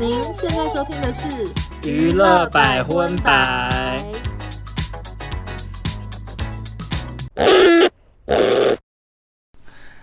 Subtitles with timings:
[0.00, 3.96] 您现在收听的是娱乐百分百。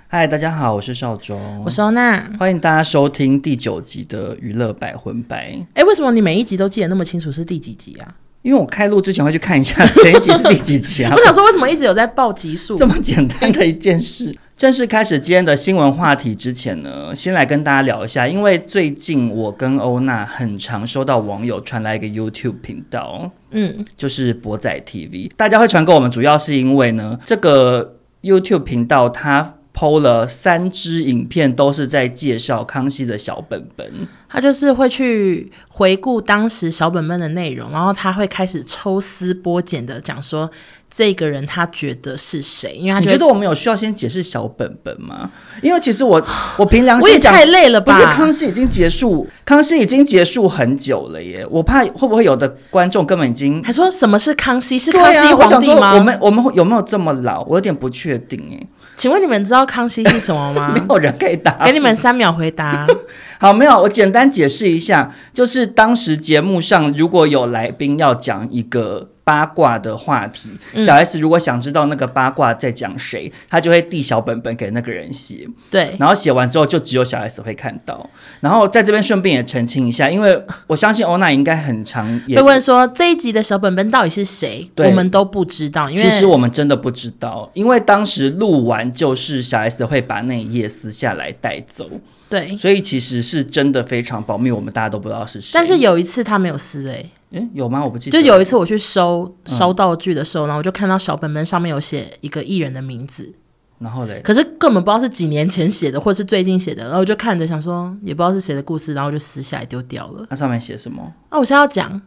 [0.07, 5.53] 嗨，大家好，我是少中，我是欧娜，欢迎大家收听第九集的娱乐百分百。
[5.75, 7.31] 哎、欸，为什么你每一集都记得那么清楚？
[7.31, 8.15] 是第几集啊？
[8.41, 11.15] 因为我开录之前会去看一下前一集是第几集啊。
[11.15, 12.75] 我想说，为什么一直有在报集数？
[12.75, 14.35] 这么简单的一件事。
[14.57, 25.29] 正式开始今天的新闻话题之前呢，先来跟大家聊一下，因为最近我跟欧娜很常收到网友传来一个 YouTube 频道，嗯，就是博仔 TV。
[25.35, 33.91] 大家会传给我们，主要是因为呢，这个 YouTube 频道它 PO 了三支影片，都是在介绍康熙的小本本。
[34.29, 40.49] 他就是会去回顾当时小本本的内容，然后他会开始抽丝剥茧的讲说
[40.89, 42.73] 这个人他觉得是谁。
[42.75, 45.29] 因为他觉得，你觉得我们有需要先解释小本本吗？
[45.61, 46.25] 因为其实我
[46.57, 47.97] 我凭良心讲，我也太累了吧？
[47.97, 51.45] 不是康熙已经结束，康熙已经结束很久了耶。
[51.49, 54.79] 我怕会不会有的观众根本已经还说什么是康熙？
[54.79, 55.87] 是康熙皇帝吗？
[55.87, 57.43] 啊、我，我们我们有没有这么老？
[57.43, 58.67] 我有点不确定耶。
[58.97, 60.71] 请问你们知道康熙是什么吗？
[60.75, 61.51] 没有人可以答。
[61.65, 62.87] 给你们三秒回答。
[63.39, 69.09] 好，没有，我简单解释一下，就是当时节目上如果有来宾要讲一个。
[69.25, 75.47] 八卦的话题，小 S 如果想知道那个八卦在讲谁，他就会递小本本给那个人写。
[75.71, 78.07] 对，然后写完之后，就只有小 S 会看到。
[78.39, 84.69] 然后在这边顺便也澄清一下，因为我相信欧娜应该很常也会问说，这一集的小本本到底是谁？
[84.77, 91.89] 我们都不知道，因为其实我们真的不知道，因为当时录完就是小 S 会把那一页撕下来带走。
[92.29, 95.51] 对，所以其实是真的非常保密，我们大家都不知道是谁。
[95.53, 97.83] 但是有一次他没有撕，哎，嗯，有吗？
[97.83, 98.19] 我不记得。
[98.19, 103.31] 就有一次我去收收道具的时候，然后我就看到小本本上面有写一个艺人的名字，
[103.79, 110.25] 然后嘞，可是根本不知道是几年前写的，或者是最近写的，然后我就看着想说，也不知道是谁的故事，然后就撕下来丢掉了。
[110.29, 111.13] 那上面写什么？
[111.29, 112.01] 啊，我现在要讲，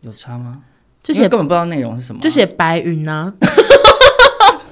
[0.00, 0.62] 有差吗？
[1.02, 3.34] 就写根本不知道内容是什么，就写白云呢。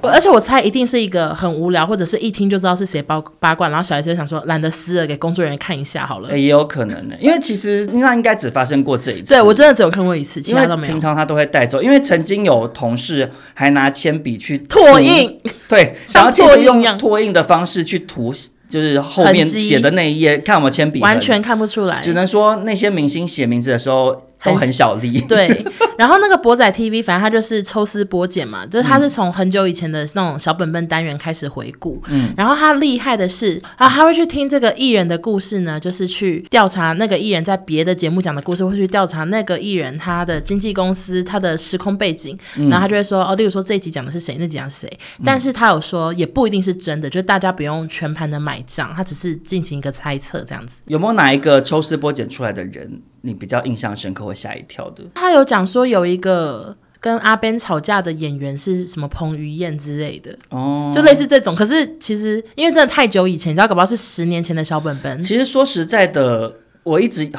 [0.03, 6.29] 而且我猜一定是一个很无聊，或者是一听就知道是谁八八卦，然后小 S 就想说懒得撕了，给工作人员看一下好了。
[6.31, 9.29] 欸、也有可能的，因为其实那应该只发生过这一次。
[9.29, 10.93] 对，我真的只有看过一次，其他都没有。
[10.93, 15.39] 平常他都会带走，因为曾经有同事还拿铅笔去拓印，
[15.69, 18.33] 对，想要借用拓印的方式去涂，
[18.69, 24.30] 就是后面写的那一页，看我们铅笔完全看不出来，只能说那些明星写名字的时候。
[24.43, 25.65] 都很小力， 对。
[25.99, 32.03] 然后那个博仔 TV，反正他就是抽丝剥茧嘛，就是他是从很久以前的那种小本本单元开始回顾。
[32.09, 32.33] 嗯。
[32.37, 42.39] 然后他厉害的是啊，他会去听这个艺人的故事呢，就是去调查那个艺人在别的节目讲的故事，会去调查那个艺人他的经纪公司他的时空背景。
[42.57, 44.99] 然后他就会说哦，例如说这一集讲的是谁，那集讲是谁。
[45.23, 50.77] 但是他有说也不一定是真的，就是大家不用全盘的买账，他只是进行一个猜测这样子。
[50.87, 53.03] 有没有哪一个抽丝剥茧出来的人？
[53.23, 55.05] 你比较印象深刻或吓一跳的？
[55.15, 61.55] 他有讲说有一个跟阿 Ben 吵架的演员是什么彭于晏之类的哦，就类似这种。
[61.55, 65.21] 可是其实因为真的太久以前，你知道，搞不好是十年前的小本本。
[65.23, 67.31] 其实说实在的，我一直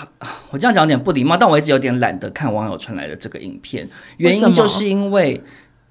[0.50, 3.88] 我这样讲有点不礼貌，但我一直有点懒得看网友传来的这个影片，
[4.18, 5.42] 原因就是因为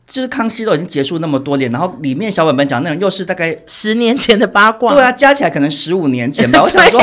[0.07, 6.61] 就是康熙都已经结束那么多年，然后里面小本本讲的内容又是大概十年前的八卦，对啊，加起来可能十五年前吧。
[6.63, 7.01] 我想说。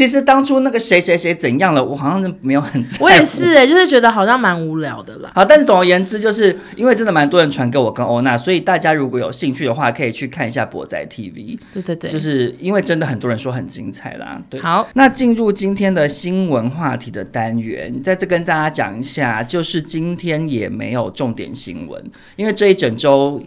[0.00, 3.04] 其实当初那个谁谁谁怎样了，我好像是没有很在乎。
[3.04, 5.30] 我也是哎、欸，就是觉得好像蛮无聊的啦。
[5.34, 11.58] 好，但是总而言之，就是因为真的蛮多人传给我跟欧娜，所以大家如果有兴趣的话，可以去看一下博仔 TV。
[11.74, 14.40] 对对对，就是因为真的很多人说很精彩啦。
[14.48, 22.02] 对，好，那进入今天的新闻话题的单元，在这跟大家讲一下，就是今天也没有重点新闻，
[22.36, 23.42] 因为这一整周。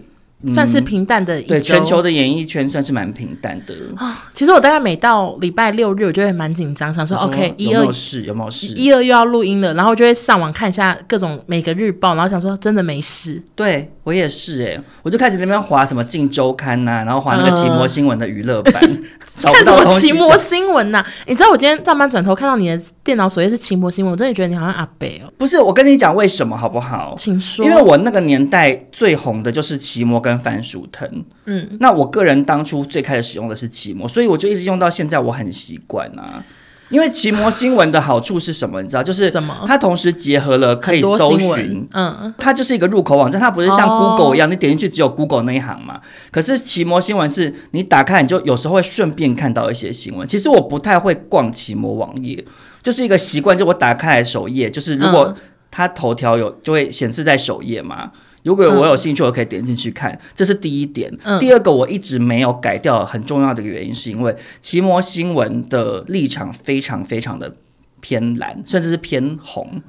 [0.48, 4.30] 算是平淡的一周，对，全球的演艺圈算是蛮平淡的啊。
[4.34, 8.22] 其实我大概每到礼拜六日，我就会蛮紧张，想说 OK，一二有没有事？
[8.24, 8.74] 有没有事？
[8.76, 13.42] 一二又要录音了，然后就会上网看一下各种每个日报，然后想说真的没事。
[13.56, 13.90] 对。
[14.04, 21.04] 我也是哎、欸，我就开始那边划什么《镜周刊》呐，然后划那个奇摩新闻的娱乐版， 呃、看什么奇摩新闻呐？
[21.26, 25.32] 你知道我今天上班转头看到你的电脑首页是奇摩新闻，我真的觉得你好像阿北哦。
[25.38, 27.16] 不是，我跟你讲为什么好不好？
[27.18, 27.66] 请说。
[27.66, 36.44] 因为我那个年代最红的就是奇摩跟番薯藤，嗯，那我个人当初最开始使用的是奇摩，所以我就一直用到现在，我很习惯啊。
[36.94, 38.80] 因为奇摩新闻的好处是什么？
[38.84, 39.32] 你知道，就是
[39.66, 46.00] 它同时结合了可以搜寻，嗯，它就是一个入口网站，它不是像 Google 一样，哦、你点进去只有 Google 那一行嘛。
[46.30, 50.28] 可是奇摩新闻是你打开，你就有时候会顺便看到一些新闻。
[50.28, 52.46] 其实我不太会逛奇摩网页，
[52.84, 55.34] 就是一个习惯，就我打开来首页，就是如果
[55.72, 58.12] 它头条有，就会显示在首页嘛。
[58.44, 61.12] 如果我有兴趣，我可以点进去看，这是第一点。
[61.24, 67.54] 嗯、第二个，我一直没有改掉很重要的一个原因，是因为奇摩新闻的立场非常非常的
[68.02, 69.82] 偏蓝，甚至是偏红。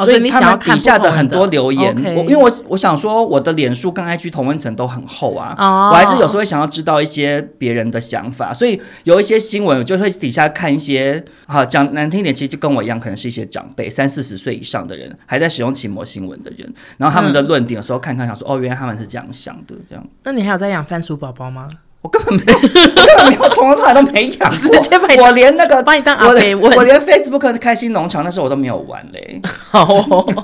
[0.00, 20.06] 哦、所以他们底下的很多留言，哦、我因为我我想说，我的脸书跟 IG 同温层都很厚啊，哦、我还是有时候会想要知道一些别人的想法，所以有一些新闻，我就会底下看一些，好讲难听点，其实就跟我一样，可能是一些长辈，三四十岁以上的人，还在使用奇摩新闻的人，然后他们的论点有时候看看，想说，嗯、哦，原来他们是这样想的，这样。
[20.24, 21.68] 那你还有在养番薯宝宝吗？
[22.02, 25.24] 我根本没，我根本没有， 从头到尾都没养过。
[25.24, 29.40] 我连那个把你当阿飞问，我连 Facebook 的开心农场那时候我都没有玩嘞。
[29.44, 29.84] 好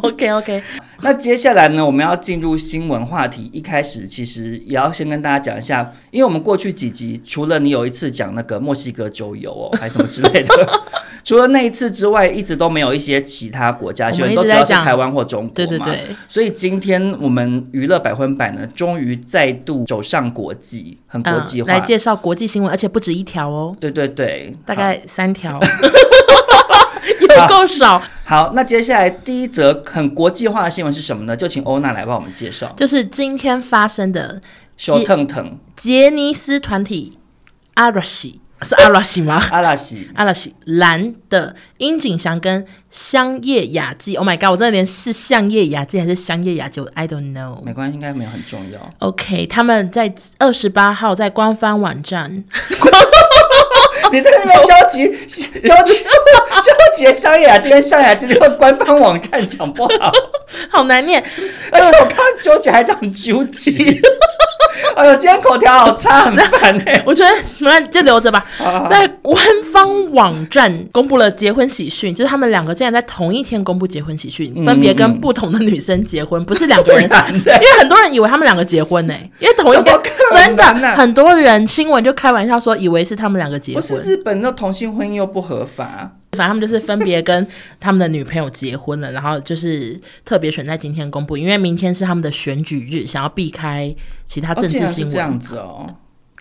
[0.03, 0.63] ，OK OK。
[1.01, 3.51] 那接下来呢，我们要进入新闻话题。
[3.53, 10.83] 一开始其实也要先跟大家讲一下，因为我们过去几集除了你有一次讲那个墨西哥周游哦，还是什么之类的，
[11.27, 15.53] 除了那一次之外，一直都没有一些其他国家新闻，都主要是台湾或中国嘛。
[15.57, 16.07] 对对对。
[16.29, 23.75] 所以今天我们娱乐百分百呢，终于再度走上国际，很国际化，嗯、来介绍国际新闻，而且不止一条哦。
[23.81, 25.59] 对对对，大概三条。
[27.21, 28.01] 有够少。
[28.25, 31.37] 好，那接下来第一则很国际化的新闻是什么呢？
[31.37, 32.73] 就请欧娜来帮我们介绍。
[32.77, 34.41] 就是今天发生的
[34.77, 37.19] 小腾腾杰尼斯团体
[37.75, 39.43] 阿拉西是阿拉西吗？
[39.51, 44.17] 阿拉西阿拉西蓝的樱井翔跟香叶雅纪。
[44.17, 44.51] Oh my god！
[44.51, 47.63] 我真的连是香叶雅纪还是香叶雅纪，我 I don't know。
[47.63, 48.91] 没关系，应该没有很重要。
[49.01, 52.45] OK，他们在二十八号在官方网站。
[54.13, 55.05] 你在那边焦急、
[55.61, 56.05] 焦急、
[56.63, 60.13] 焦急，香叶雅纪跟香叶雅纪这个官方网站讲不好，
[60.71, 61.23] 好难念。
[61.73, 64.01] 而且我刚刚纠结还讲纠结。
[64.97, 67.03] 哎呦，今天口条好差，很烦哎。
[67.07, 67.31] 我觉得
[67.61, 68.45] 那就留着吧。
[68.89, 69.37] 在官
[69.73, 77.03] 方网站公布了结婚喜讯，就是他们两个竟然在同一天公布结婚喜讯，分别跟不同的女生结婚，不是两个人。
[77.37, 79.99] 因为很多人以为他们两个结婚呢，因为同一天
[80.33, 80.65] 真的
[80.95, 83.83] 很多人新闻就开玩笑说，以为是他们两个结婚。
[83.83, 86.11] 不是日本的同性婚姻又不合法。
[86.37, 87.45] 反正他们就是分别跟
[87.81, 93.93] 他们的女朋友结婚了，然后就是特别选在今天公布，因为明天是他们的选举日，想要避开
[94.27, 95.13] 其他政治新闻。
[95.13, 95.87] 这样子哦，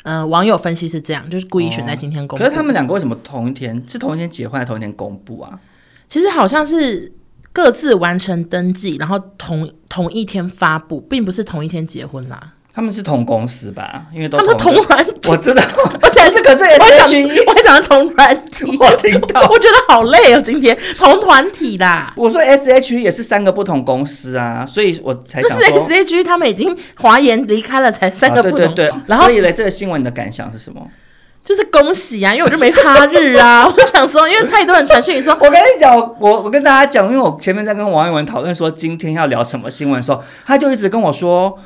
[0.03, 2.43] 呃，网友分析是这样，就是故意选在今天公布。
[2.43, 3.83] 可是他们两个为什么同一天？
[3.87, 5.59] 是同一天结婚，还是同一天公布啊？
[6.07, 7.11] 其实好像是
[7.51, 12.53] 各自完成登记，然后同同一天发布，并不是同一天结婚啦。
[12.75, 14.03] 他们是同公司吧？
[14.13, 15.63] 因为都他们同软体，我知道，
[16.01, 20.41] 而且是可是 H E，我还讲的同团体，我听到，我觉得好累哦。
[20.41, 28.59] 今天同团体啦，我说 S H E 也是三个不同公司啊，所以我才想说是 S H E 他们已经华研离开了，才三个不同。
[28.59, 30.85] 对对对，然后所以嘞，这个新闻的感想是什么？
[31.45, 41.57] 就是恭喜啊，因为我就没哈日啊， 我想说，因为太多人传讯你说，我跟你讲，我我跟大家讲，因为我前面在跟王一文讨论说今天要聊什么新闻的时候，他就一直跟我说。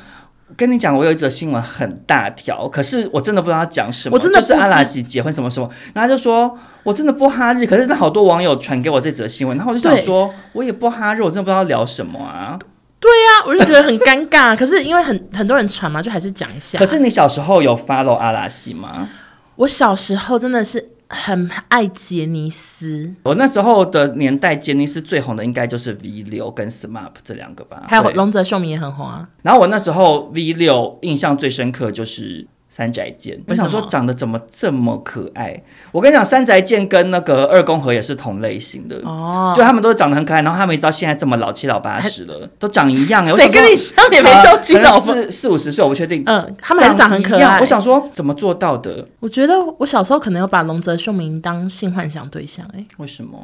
[0.56, 4.14] 跟你讲，我有一则新闻很大条，可是我真的不知道他讲什么。
[4.14, 12.58] 我真的就是阿拉西结婚什么什么，然后他就说我真的不哈日，可是那好多网友传给我这则新闻，然后我就想说，我也不哈日，我真的不知道聊什么啊。
[12.98, 14.56] 对呀、啊，我就觉得很尴尬。
[14.56, 16.78] 可是因为很很多人传嘛，就还是讲一下。
[16.78, 19.08] 可是你小时候有 follow 阿拉西吗？
[19.56, 20.90] 我小时候真的是。
[21.12, 29.28] 很爱杰尼斯，我那时候的年代，杰尼斯最红的应该就是 V 六跟 SMAP 这两个吧，还有龙泽秀明也很红啊。
[29.42, 32.46] 然后我那时候 V 六印象最深刻就是。
[32.70, 35.60] 三宅健，我想说长得怎么这么可爱？
[35.90, 43.32] 我跟你讲，三宅健跟那个二宫和也是同类型的哦，就他们都长得很可爱，然后他们一直到现在这么老七老八十了，都长一样哎。
[43.32, 46.22] 谁跟你他们也没到七老八，四四五十岁，我不确定。
[46.26, 47.58] 嗯，他们还是长很可爱。
[47.58, 49.04] 我想说怎么做到的？
[49.18, 52.86] 我觉得我小时候可能有把龙泽秀明当性幻想对象哎。
[52.98, 53.36] 为什么？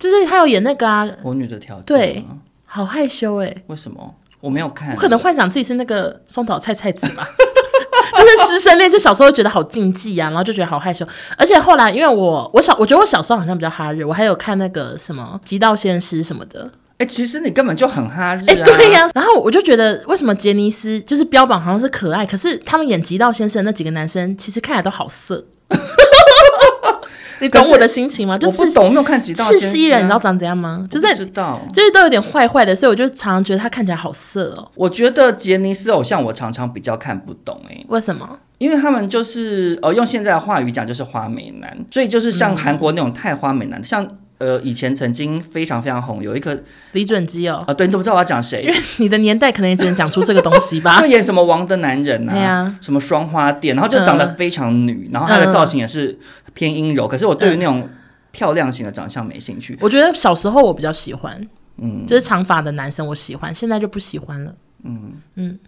[0.00, 1.84] 就是他有演那个啊，魔女的条件。
[1.86, 2.24] 对，
[2.66, 3.54] 好害羞哎。
[3.68, 4.14] 为什么？
[4.40, 4.92] 我没有看。
[4.92, 7.24] 我可能幻想自己是那个松岛菜菜子吧。
[8.16, 11.06] 就是师生恋，就小时候觉得好禁忌啊，然后就觉得好害羞。
[11.36, 16.70] 而且后来，因为我我小，我觉得我小时候好像比较哈日，我还有看那个什么《极道先师》什么的。
[16.96, 18.44] 哎、欸，其实你根本就很哈日啊。
[18.48, 19.10] 哎、欸，对呀、啊。
[19.14, 25.44] 然后我就觉得，为什么杰尼斯就是标榜好像是可爱，可是他们演《极道先生》那几个男生，其实看起来都好色。
[27.44, 28.38] 你懂我的心情吗？
[28.38, 30.86] 就是我不懂，没有看几道赤西仁，你知道长怎样吗？
[30.90, 34.70] 就是知道，就是都有点坏坏的，所以我就常常觉得他看起来好色哦。
[34.74, 38.38] 我觉得杰尼斯偶像，我常常比较看不懂哎、欸，为什么？
[38.58, 44.08] 因为他们就是呃，用现在的话语讲就是花美男，所以就是像韩国那种太花美男，嗯、像。
[44.44, 48.62] 呃，以前曾经非常非常红，有一个李准基哦，啊，对，你怎么知道我要讲谁？
[48.62, 51.00] 因为你的年代可能也只能讲出这个东西吧。
[51.00, 56.18] 就演什么王的男人呐、啊，什么双花店，然后就长得非常女，然后他的造型也是
[56.52, 57.08] 偏阴柔。
[57.08, 57.88] 可是我对于那种
[58.32, 59.78] 漂亮型的长相没兴趣。
[59.80, 61.40] 我觉得小时候我比较喜欢，
[61.78, 64.54] 嗯，就是长发的男生我喜欢，现在就不喜欢了。
[64.84, 65.58] 嗯嗯，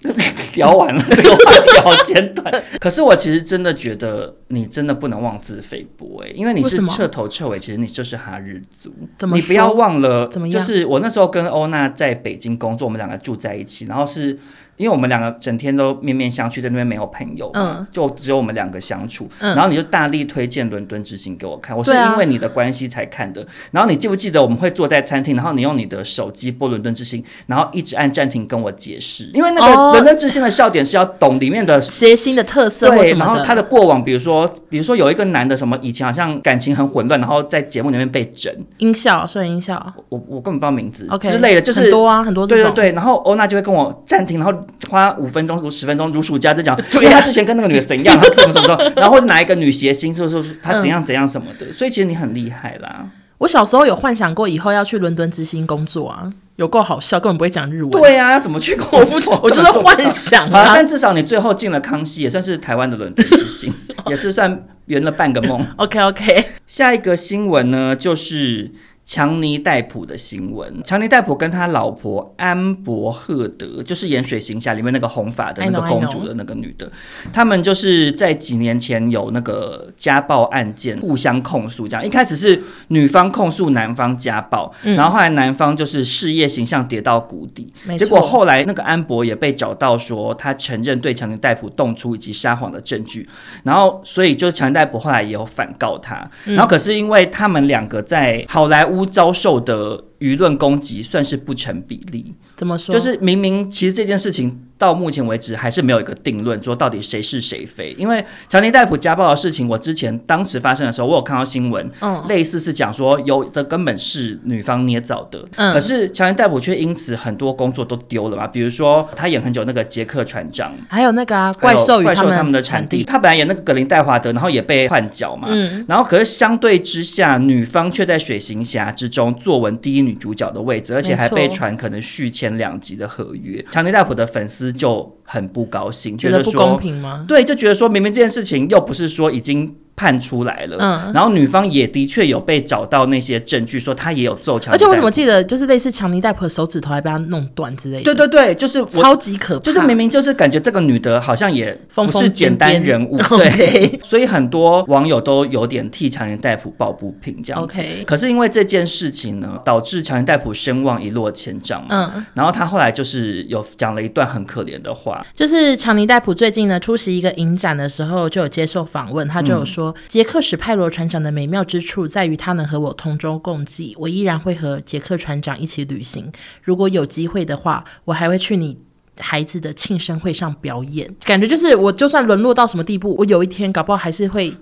[0.55, 2.63] 聊完了，这个话题好简短。
[2.79, 8.93] 可是我其实真的觉得你真的不能妄自菲薄哎，因为你是彻头彻尾，其实你就是哈日族。
[9.33, 14.39] 你不要忘了，就是我那时候跟欧娜在北京工作，我们两个住在一起，然后是。
[14.77, 19.29] 因为我们两个整天都面面相觑，在那边没有朋友，嗯，就只有我们两个相处。
[19.41, 23.47] 嗯，然后你就大力推荐《伦敦之星》给我看，我是因为你的关系才看的。
[23.73, 38.53] 然后你记不记得我们会坐在餐厅，然后你用你的手机播《伦敦之星》，然后一直按暂停跟我解释，因为那个《伦敦之星》的笑点是要懂里面的谐星的特色，对，然后他的过往，比如说，比如说有一个男的什么以前好像感情很混乱，然后在节目里面被整。
[38.79, 42.93] 音效，说音效，我我根本不知道名字之类的，就是很多啊，很多对对对。
[42.93, 45.47] 然后欧娜就会跟我暂停，然后花五分。
[45.47, 53.07] 中十分钟如数家珍讲， 因为他之前跟那个女的怎样， 他怎么怎么说，然后或者哪一个女谐星，是不是他怎样怎样什么的，所以其实你很厉害啦。
[53.39, 57.91] 我小时候有幻想过以后要去伦敦之星工作啊，有够好笑，根本不会讲日文。
[57.93, 59.39] 对啊，怎么去工作？
[59.41, 60.73] 我就是幻想啊。
[60.75, 63.73] 但至少你最后进了康熙，也算是台湾的伦敦之星，
[64.11, 65.65] 也是算圆了半个梦。
[65.77, 68.73] OK OK，下一个新闻呢，就是。
[69.07, 76.91] 强尼戴普的新闻，强尼戴普跟他老婆安博赫德，就是演《水行侠》里面那个红发的那个公主的那个女的，
[77.33, 81.87] 他们就是在几年前有那个家暴案件，互相控诉。
[81.87, 82.05] 这样。
[82.05, 93.29] 一开始是女方控诉男方家暴，然后后来男方就是事业形象跌到谷底，结果后来那个安博也被找到说他承认对强尼戴普动粗以及撒谎的证据，
[93.63, 98.96] 然后所以就强尼戴普后来也有反告他，然后可是因为他们两个在好莱坞。
[99.05, 102.35] 遭受的舆论攻击算是不成比例。
[102.55, 102.95] 怎么说？
[102.95, 104.66] 就是明明其实这件事情。
[104.79, 107.95] 到目前为止还是没有一个定论，说到底谁是谁非。
[107.99, 118.47] 因为强尼戴普家暴的事情，我之前当时发生的时候，我有看到新闻，嗯，类似是讲说有的根本是女方捏造的，嗯，可是强尼戴普却因此很多工作都丢了嘛。
[118.47, 133.65] 比如说他演很久那个杰克船长，还有那个啊怪兽怪兽他们的产地，他本来演那个格林戴华德，然后也被换角嘛，嗯，然后可是相对之下，女方却在水行侠之中坐稳第一女主角的位置，而且还被传可能续签两集的合约。
[133.73, 134.66] 强尼戴普的粉丝。
[134.73, 137.25] 就很不高兴，觉得不公平吗？
[137.27, 139.75] 对，就觉得说明明这件事情又不是说已经。
[139.97, 144.77] 判出来了，嗯，然后女方也的确有被找到那些证据，说她也有揍强尼。
[144.77, 148.03] 而且我怎么记得，就是类似强尼戴普的手指头还被他弄断之类的。
[148.03, 154.05] 对对对，就是超级可怕，就是明明就是感觉这个女的好像也不是简单人物，对， okay.
[154.05, 157.65] 所以很多网友都有点替强尼戴普抱不平这样子。
[157.65, 162.13] OK，可是因为这件事情呢，导致强尼戴普声望一落千丈嘛。
[162.15, 170.57] 嗯，然后他后来就是有讲了一段很可怜的话，就是强尼戴普最近呢出席一个影展的时候，就有接受访问，他就有说杰、克史。
[170.57, 176.33] 派罗船长的美妙之处在于他能和我同舟共济，我依然会和杰克船长一起旅行。
[176.63, 178.79] 如果有机会的话，我还会去你
[179.19, 184.53] 孩子的庆生会上表演，感觉就是我就算沦落到什么地步，我有一天搞不好还是会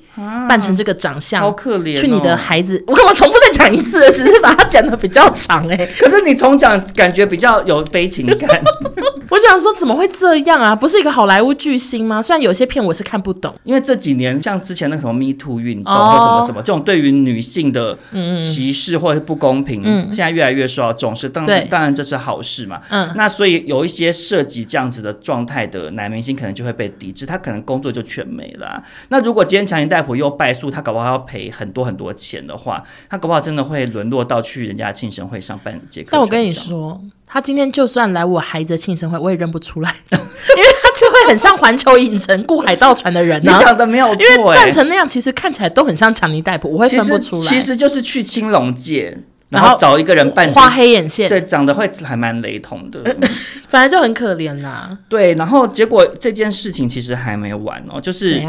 [0.49, 1.99] 扮成这个长相，好可怜。
[1.99, 4.11] 去你的孩子，我干嘛重复再讲一次？
[4.13, 5.87] 只是把它讲得比较长哎、欸。
[5.99, 8.63] 可是你重讲，感觉比较有悲情感。
[9.31, 10.77] 我想说，怎么会这样啊？
[10.77, 12.23] 不是一个好莱坞巨星吗？
[12.23, 17.99] 虽然有些片我是看不懂，因为这几年像之前那个什么 Me Too 运动或什么什么，这种对于女性的
[18.39, 21.29] 歧视或者是不公平，嗯，现在越来越受到重视。
[21.29, 22.81] 当然，当然这是好事嘛。
[22.91, 28.83] 嗯，那所以有一些设及这样子的状态的男明星可能就会被抵制，他可能工作就全没了啊。
[29.09, 36.09] 那如果今天强尼戴普又败诉，他搞不好要赔很多很多钱的话，他搞不好真的会沦落到去人家庆生会上办杰克。
[36.13, 43.41] 但我跟你说，他今天就算来我孩子的庆生会，我也认不出来，因为他就会很像环球影城雇海盗船的人。
[43.43, 47.47] 你讲的没有错，因为扮成那样，其实看起来都很像强尼戴普，我会分不出来。
[47.47, 49.19] 其实就是去青龙界。
[49.49, 53.05] 然后找一个人扮画黑眼线，对，长得会还蛮雷同的，
[53.69, 54.97] 反正就很可怜啦。
[55.09, 58.43] 对，然后结果这件事情其实还没完哦，就是。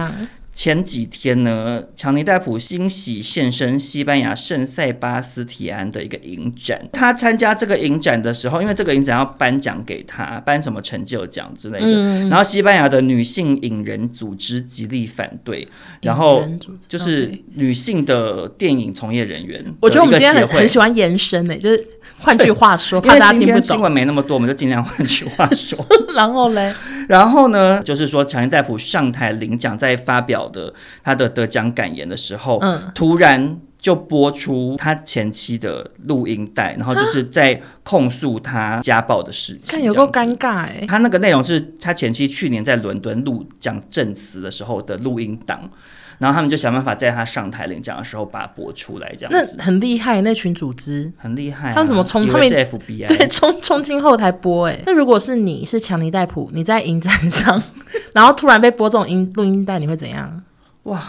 [0.56, 6.82] 前几天呢，强尼戴普欣喜现身西班牙圣塞巴斯提安的一个影展。
[6.94, 11.86] 他参加这个影展的时候，因为这个影展要颁奖给他，颁什么成就奖之类的。
[11.86, 12.30] 嗯。
[12.30, 15.68] 然后西班牙的女性影人组织极力反对，
[16.02, 16.42] 然后
[16.88, 19.62] 就是女性的电影从业人员。
[19.82, 21.86] 我觉得我们今天很很喜欢延伸呢，就是
[22.20, 23.62] 换句话说，怕大家听不懂。
[23.62, 25.78] 新闻没那么多，我们就尽量换句话说。
[26.16, 26.74] 然后嘞？
[27.08, 39.78] 然后呢，就是说强尼戴普上台领奖，在发表的他的得奖感言的时候，嗯，突然就播出他前妻的录音带，然后就是在控诉他家暴的事情。
[39.78, 40.88] 看有够尴尬哎、欸！
[40.88, 45.70] 他那个内容是他前妻去年在伦敦录讲证词的时候的录音档。
[46.18, 51.74] 然后他们就想办法在他上台领奖的时候把它播出来，这样那很厉害，那群组织很厉害、啊。
[51.74, 52.26] 他们怎么冲？
[52.26, 54.68] 他们是 FBI 对，冲冲进后台播。
[54.68, 57.62] 哎，那如果是你是强尼戴普，你在影展上，
[58.14, 60.42] 然后突然被播这种音录音带，你会怎样？
[60.84, 61.02] 哇，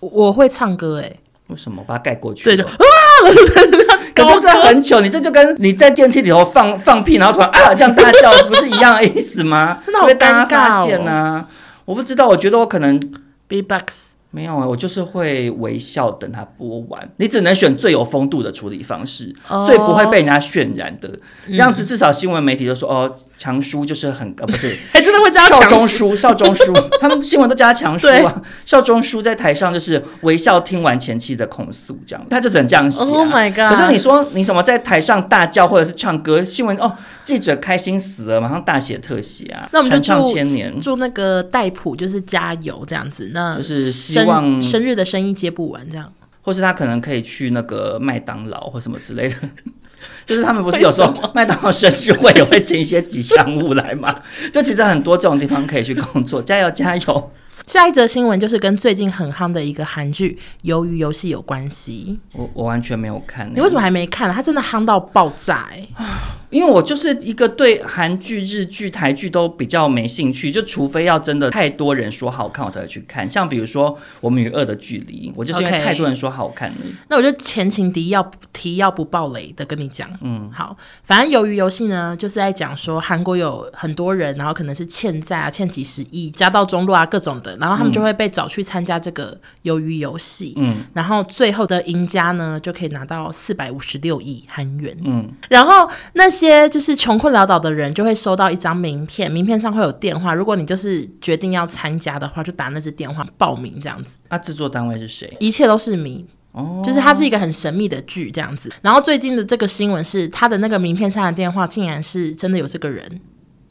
[0.00, 1.12] 我，我会唱歌哎。
[1.48, 2.42] 为什么把它盖过去？
[2.44, 2.72] 对的啊！
[4.12, 9.78] 可是这很糗，你这就跟你在电梯里头放放屁，然后突然啊这样大叫，是不是一样的意思吗？
[9.86, 10.12] 真的好尴尬哦。
[10.12, 11.46] 被大家发现啊！
[11.84, 12.98] 我不知道，我觉得我可能
[13.46, 14.15] B-box。
[14.36, 17.10] 没有啊，我就是会微笑等他播完。
[17.16, 21.10] 你只能选最有风度的处理方式，oh, 最不会被人家渲染的，
[21.48, 28.42] 这样子至少新闻媒体都说哦，强叔就是很呃不是，还 真的会叫他少中书，少中叔， 他们新闻都叫他强叔啊。
[28.66, 33.08] 少中叔在台上就是微笑听完前妻的控诉，这样他就只能这样写、啊。
[33.08, 33.74] Oh my god！
[33.74, 39.66] 可是你说你什么在台上大叫或者是唱歌，新闻哦，记者开心死了，马上大写特写啊。
[39.72, 43.90] 那我们就唱千年，祝那个戴普就是加油这样子，那就是
[44.26, 45.06] 希望生日的。
[45.06, 49.36] 生意接不完，这样，或是他可能可以去那个麦当劳或什么之类的，
[50.26, 54.12] 就是他们不是有时候麦当劳生日会也会请一些吉祥物来嘛？
[54.52, 57.30] 就其实很多这种地方可以去工作，加油加油！
[57.68, 60.36] 下一则新闻就是跟最近很夯的一个韩剧
[60.68, 62.18] 《鱿鱼游戏》有关系。
[62.32, 64.32] 我我完全没有看，你为什么还没看？
[64.34, 65.88] 它真的夯到爆炸哎、欸！
[66.56, 73.28] 因为我就是一个对韩剧、日剧、台剧都比较没兴趣，就除非要真的太多人说好看，我才会去看。
[73.28, 76.76] 像比如说《我们与恶的距离》，我就是因为太多人说好看了。
[76.80, 76.94] Okay.
[77.10, 80.08] 那我就前情提要，提要不爆雷的跟你讲。
[80.22, 90.54] 嗯，好，反正《鱿鱼游戏》呢，就是在讲说韩国有很多人，然后可能是欠债啊，欠几十亿，家道中落啊，各种的，然后他们就会被找去参加这个鱿鱼游戏。
[90.56, 94.96] 嗯，然后最后的赢家呢，就可以拿到四百五十六亿韩元。
[95.04, 96.30] 嗯，然后那。
[96.36, 100.34] 些就是穷困潦倒的人就会收到一张名片，名片上会有电话。
[100.34, 104.16] 如果你就是决定要参加的话，就打那只电话报名这样子。
[104.28, 105.36] 那制作单位是谁？
[105.40, 108.70] 一切都是谜哦，就是它是一个很神秘的剧这样子。
[108.82, 113.20] 然后最近的这个新闻是，他的那个名片上的电话竟然是真的有这个人。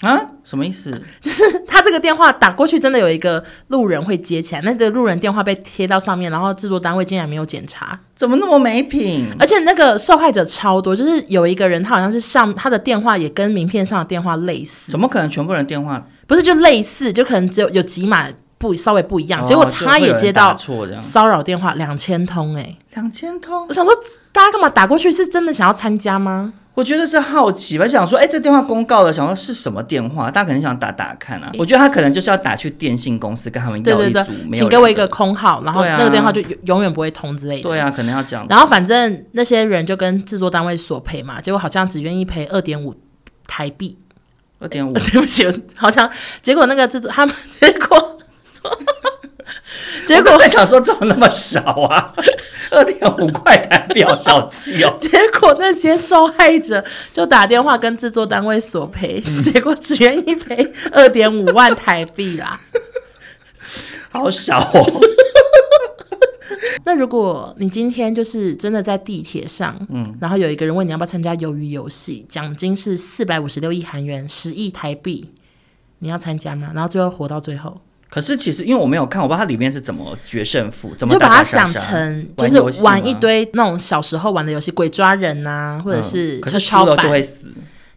[0.05, 1.01] 啊，什么意思？
[1.21, 4.62] 就是他这个电话打过去，真的有一个路人会接起来。
[4.62, 9.27] 那个路人电话被贴到上面，然后制作单位竟然没有检查，怎么那么没品？
[9.39, 14.91] 而且那个受害者超多，就是有一个人，他好像是上他的电话也跟名片上的电话类似。
[14.91, 17.11] 怎么可能全部人电话不是就类似？
[17.11, 19.41] 就可能只有有几码不稍微不一样。
[19.41, 20.55] 哦、结果他也接到
[21.01, 23.65] 骚扰电话两千通、欸，哎，两千通。
[23.68, 23.94] 我想说，
[24.31, 25.11] 大家干嘛打过去？
[25.11, 26.53] 是真的想要参加吗？
[26.75, 30.29] 我觉得是好奇吧，想说，哎、欸，这电话公告了，想说是什么电话？
[30.29, 31.50] 大家可能想打打看啊。
[31.57, 37.64] 我觉得他可能就是要打去电信公司跟他们要一组，对对对，请给我一个空号，然后那个电话就永远不会通之类的。
[37.64, 38.46] 对啊，可能要这样。
[38.50, 42.94] 然后反正那些人就跟制作单位索赔嘛，结果好像只愿意赔二点五
[43.48, 43.98] 台币。
[44.59, 46.09] 二点五， 对不起，好像
[46.42, 48.20] 结果那个制作他们结果。
[50.07, 52.13] 结果我想说怎么那么少啊？
[52.72, 54.96] 二点五块台币，好小气哦。
[55.01, 62.59] 结果那些受害者就打电话跟制作单位索赔，嗯、结果只愿意赔二点五万台币啦，
[64.11, 65.01] 好少哦。
[66.83, 75.31] 那如果你今天就是真的在地铁上，嗯，然后有一个人问你要不要参加鱿鱼游戏，奖金是四百五十六亿韩元，十亿台币，
[76.00, 76.72] 你要参加吗？
[76.75, 77.81] 然后最后活到最后。
[78.16, 87.48] 可是其实因为我没有看，我不知道它里面是怎么决胜负，怎么就把它想成就是玩一堆那种小时候玩的游戏，鬼抓人呐、啊，或者是、嗯、可是输了就会死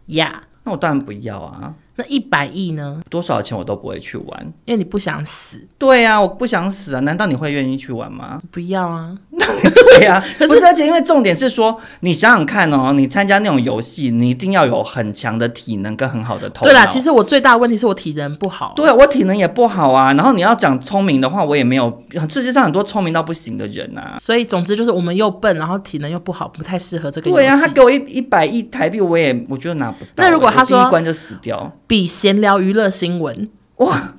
[0.07, 0.29] 呀。
[0.35, 0.43] Yeah.
[0.65, 1.73] 那我当然不要啊。
[1.99, 3.01] 那一百亿呢？
[3.09, 5.61] 多少钱我都不会去玩，因为你不想死。
[5.77, 7.01] 对呀、啊，我不想死啊！
[7.01, 8.41] 难道你会愿意去玩吗？
[8.49, 9.13] 不要啊！
[9.37, 16.71] 对呀、啊， 不是，而且因为重点是说，你想想看哦，你参加那种游戏，你一定要有很强的体能跟很好的头脑。
[16.71, 18.71] 对啦，其实我最大的问题是我体能不好。
[18.77, 20.13] 对啊，我体能也不好啊。
[20.13, 22.01] 然后你要讲聪明的话，我也没有。
[22.29, 24.15] 世界上很多聪明到不行的人啊。
[24.19, 27.41] 所以总之就是我们又笨，然后体能又不好，不太适合这个游戏。
[27.41, 30.11] 对呀、啊，他给我一一百亿台币，我也我觉得拿不到。
[30.17, 34.13] 那如果他说第一关就死掉，比闲聊娱乐新闻哇！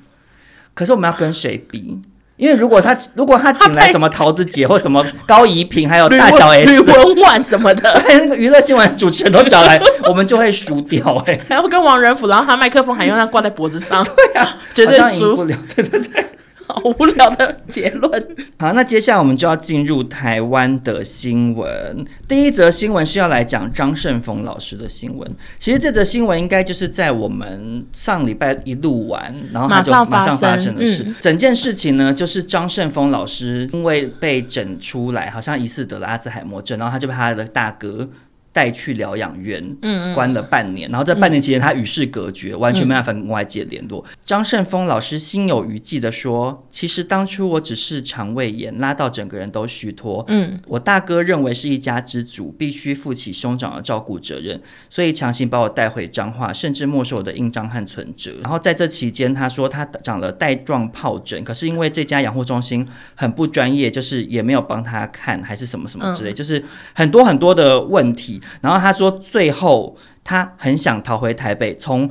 [0.74, 2.00] 可是我们要跟谁比？
[2.36, 11.40] 因为如果他如果他请来什么桃子姐或什么高怡平，还有大小 S、吕文婉什么的， 那个娱乐新闻主持人都找来， 我们就会输掉哎、欸。
[11.48, 15.56] 还要跟王仁甫，然后他麦克风还用那挂在脖子上，对啊，绝对输不了。
[15.76, 16.26] 对对对，
[16.72, 18.36] 好无聊的结论。
[18.58, 22.04] 好，那接下来我们就要进入台湾的新闻。
[22.28, 25.30] 第一则新闻是要来讲张胜峰老师的新闻。
[25.58, 31.02] 其实这则新闻应该就是在我们上礼拜一录完，然后马上发生的事。
[31.06, 38.08] 嗯、整件事情呢，就是张胜峰老师因为被诊出来，好像疑似得了阿兹海默症，然后他就被他的大哥。
[38.52, 44.04] 带去疗养院，嗯，关了半年，然后在半年期间，他与世隔绝，完全没办法跟外界联络。
[44.26, 50.24] 张胜峰老师心有余悸的说：“其实当初我只是肠胃炎，拉到整个人都虚脱。
[50.26, 58.32] 嗯，我大哥认为是一家之主，必须负起兄长的照顾责任，所以强行把我带回彰化，甚至没收我的印章和存折。
[58.42, 62.84] 然后在这期间，他说他长了带状疱疹，可是因为这家养护中心
[63.14, 72.10] 很不专业，就是也没有帮他看，还是什么什么之类，就是很多很多的问题。”然后他说，最后他很想逃回台北，从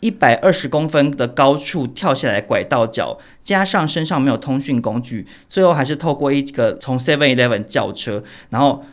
[0.00, 8.84] 一百二十公分的高处跳下来，拐到脚，加上身上没有通讯工具，最后还是透过一个从 Seven Eleven 叫车，然后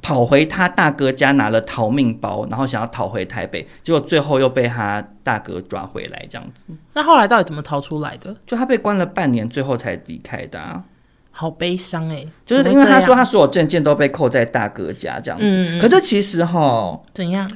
[0.00, 6.72] 跑回他大哥家拿了逃命包，然后想要逃回台北，结果最后又被他大哥抓回来，这样子。
[6.94, 8.34] 那后来到底怎么逃出来的？
[8.46, 10.84] 就他被关了半年，最后才离开的啊。
[11.32, 15.46] 好悲伤哎、欸，就是因为他说他所有证件都被扣在大哥家这样子。
[15.46, 17.50] 嗯、可是其实哈，怎样？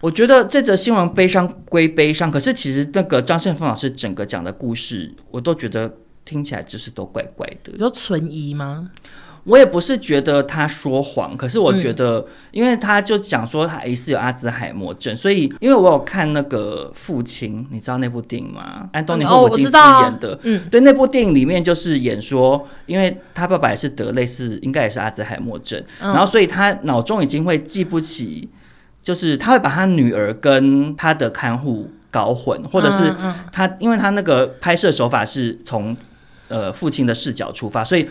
[0.00, 5.92] 我觉得这则新闻悲伤归悲伤，可是其实那个张胜峰老师整个讲的故事，我都觉得
[6.24, 7.72] 听起来就是都怪怪的。
[7.78, 8.90] 有存疑吗？
[9.48, 18.88] 我也不是觉得他说谎，可是我觉得，因为他就讲说他疑似有阿兹海默症，所以因为我有看那个父亲，你知道那部电影吗？
[18.92, 28.50] 安东尼·霍普金斯演的，嗯，对，那部电影里面就是演说，因为他爸爸也是得类似，应该也是阿兹海默症，然后所以他脑中已经会记不起，
[29.02, 33.14] 就是他会把他女儿跟他的看护搞混，或者是
[33.50, 35.96] 他，因为他那个拍摄手法是从
[36.48, 38.06] 呃父亲的视角出发，所以。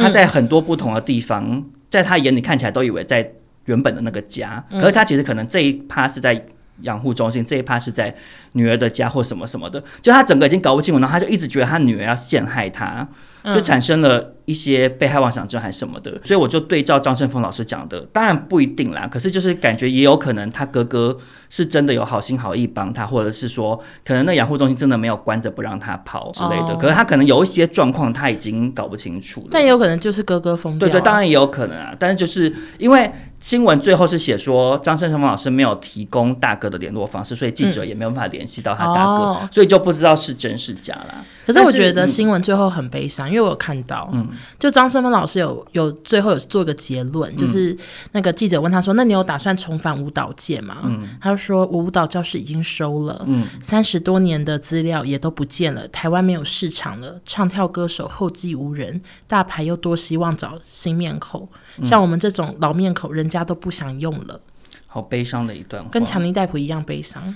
[0.00, 3.30] 他在很多不同的地方，嗯、在他眼里看起来都以为在
[3.66, 6.46] 原本的那个家，嗯、可是他其实可能这一趴是在
[6.80, 8.14] 养护中心，这一趴是在
[8.52, 13.06] 女儿的家或什么什么的，就他整个已经搞不清楚，然后他就一直觉得他女儿要陷害他，
[13.44, 21.16] 就产生了一些被害妄想症还是什么的，所以我就对照张胜峰老师讲的，当然不一定啦，可是就是感觉也有可能他哥哥
[21.48, 41.24] 是真的有好心好意帮他，或者是说可能那养护中心真的没有关着不让他跑之类的，可是他可能有一些状况他已经搞不清楚了，但也有可能就是哥哥疯掉，对对，当然也有可能啊，但是就是因为新闻最后是写说张胜峰老师没有提供大哥的联络方式，所以记者也没有办法联系到他大哥，所以就不知道是真是假啦。
[41.52, 47.76] 可是我觉得新闻最后很悲伤，因为我有看到，嗯，就张胜峰老师有有最后有做一个结论，就是
[48.12, 61.48] 那个记者问他说：“那你有打算重返舞蹈界吗？”嗯，他就说：“我舞蹈教室已经收了，嗯，三十多年的资料也都不见了，台湾没有市场了，唱跳歌手后继无人，大牌又多希望找新面孔，
[61.82, 64.40] 像我们这种老面孔，人家都不想用了。”
[64.86, 67.34] 好悲伤的一段话，跟强尼戴普一样悲伤。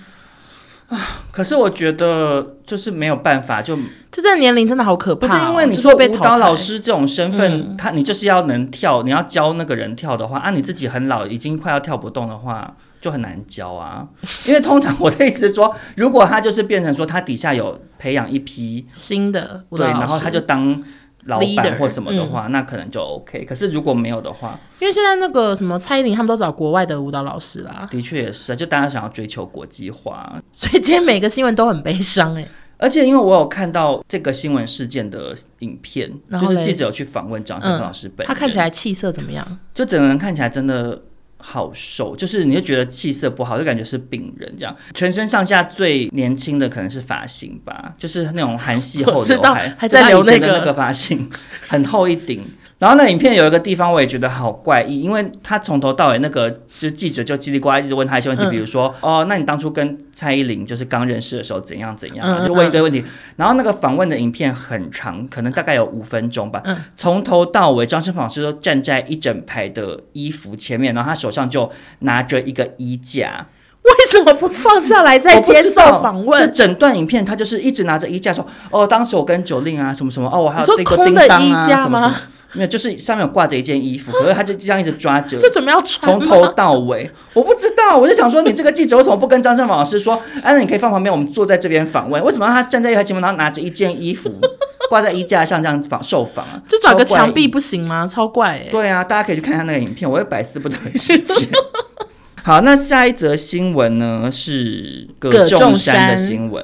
[0.89, 0.99] 啊！
[1.31, 5.29] 可是我觉得就是没有办法，就就这个年龄真的好可怕，哦。
[5.29, 14.07] 不是因为你说舞蹈老师这种身份，嗯、他你就是要能跳，你要教那个人跳的话，啊，你自己很老，已经快要跳不动的话，就很难教啊。
[14.47, 20.83] 因为通常我的意思是说，如果他就是变成说他底下有培养一批新的对，然后他就当。
[21.27, 23.45] 老板或什么的话，嗯、那可能就 OK。
[23.45, 27.89] 可是如果没有的话，因为现在那个什么蔡依林他们都找国外的舞蹈老师啦。
[27.91, 32.47] 的确也是，就大家想要追求国际化，所以今天每个新闻都很悲伤哎。
[32.77, 39.47] 而且因为我有看到这个新闻事件的影片，就是记者有去访问张胜峰老师本人，嗯，他看起来气色怎么样？
[39.73, 41.01] 就整个人看起来真的。
[41.47, 44.75] 好瘦，就是你就觉得气色不好，就感觉是病人这样。
[44.95, 51.29] 全身上下最年轻的可能是发型吧，就是那种韩系后刘海，还在留那个那个发型，
[51.69, 52.43] 很厚一顶。
[52.79, 62.99] 然后那影片有一个地方我也觉得好怪异，因为他从头到尾那个就是记者就叽里呱啦一直问他一些问题，嗯、比如说哦，那你当初跟蔡依林就是刚认识的时候怎样怎样，嗯、就问一堆问题。
[62.99, 66.61] 嗯、然后那个访问的影片很长，可能大概有五分钟吧，
[66.97, 73.47] 从、嗯、头到尾张胜峰老师都站在一整排的衣服前面，然后他手上就拿着一个衣架，
[73.83, 76.39] 为什么不放下来再接受访问？
[76.39, 82.15] 这整段影片他就是一直拿着衣架说哦，当时我跟 Jolin 啊什么什么哦，我还有那个叮当啊什么什么。
[82.55, 86.19] 没有，就是上面有挂着一件衣服，可是他就这样一直抓着，这怎么要穿？
[86.19, 90.15] 从头到尾，我不知道，我就想说，你这个记者为什么不跟张胜峰老师说？
[90.37, 92.23] 哎、啊，那你可以放旁边，我们坐在这边访问。
[92.25, 94.33] 为什么让他站在一台节目，然后拿着一件衣服
[94.89, 96.63] 挂在衣架上这样访受访啊？
[96.69, 98.07] 就找个墙壁不行吗？
[98.07, 98.69] 超怪哎、欸！
[98.71, 101.49] 对啊，大家可以去看一下那个影片，我会百思不得其解。
[102.45, 106.63] 好，那下一则新闻呢是葛仲山的新闻。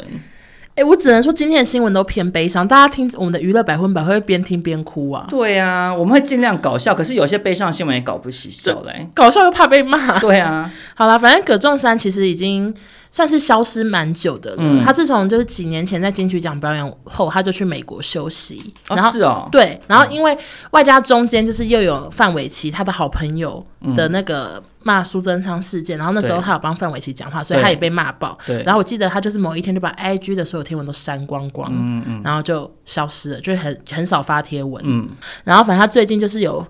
[0.80, 5.26] 哎，我只能说今天的新闻都偏悲伤，大家听我们的娱乐百分百会边听边哭啊。
[5.28, 10.18] 对啊，我们会尽量搞笑，可是有些悲伤新闻也搞不起笑来，搞笑又怕被骂。
[10.18, 12.74] 对啊， 好啦，反正葛仲山其实已经。
[13.12, 14.58] 算是消失蛮久的了。
[14.60, 18.72] 嗯、他自从就是几年前在金曲奖表演后，他就去美国休息。
[18.88, 20.38] 哦、然后是哦，对，然后因为
[20.70, 23.66] 外加中间就是又有范玮琪他的好朋友
[23.96, 28.36] 的那个骂苏贞昌事件，嗯、然后那时候他有帮范玮琪讲话，所以他也被骂爆。
[28.46, 28.62] 对。
[28.62, 34.82] 然后我记得他就是某一天就把 IG 的所有贴文都删光光，嗯嗯，然后就消失了，就很很少发贴文。
[34.86, 35.08] 嗯。
[35.44, 36.66] 然后反正他最近就是有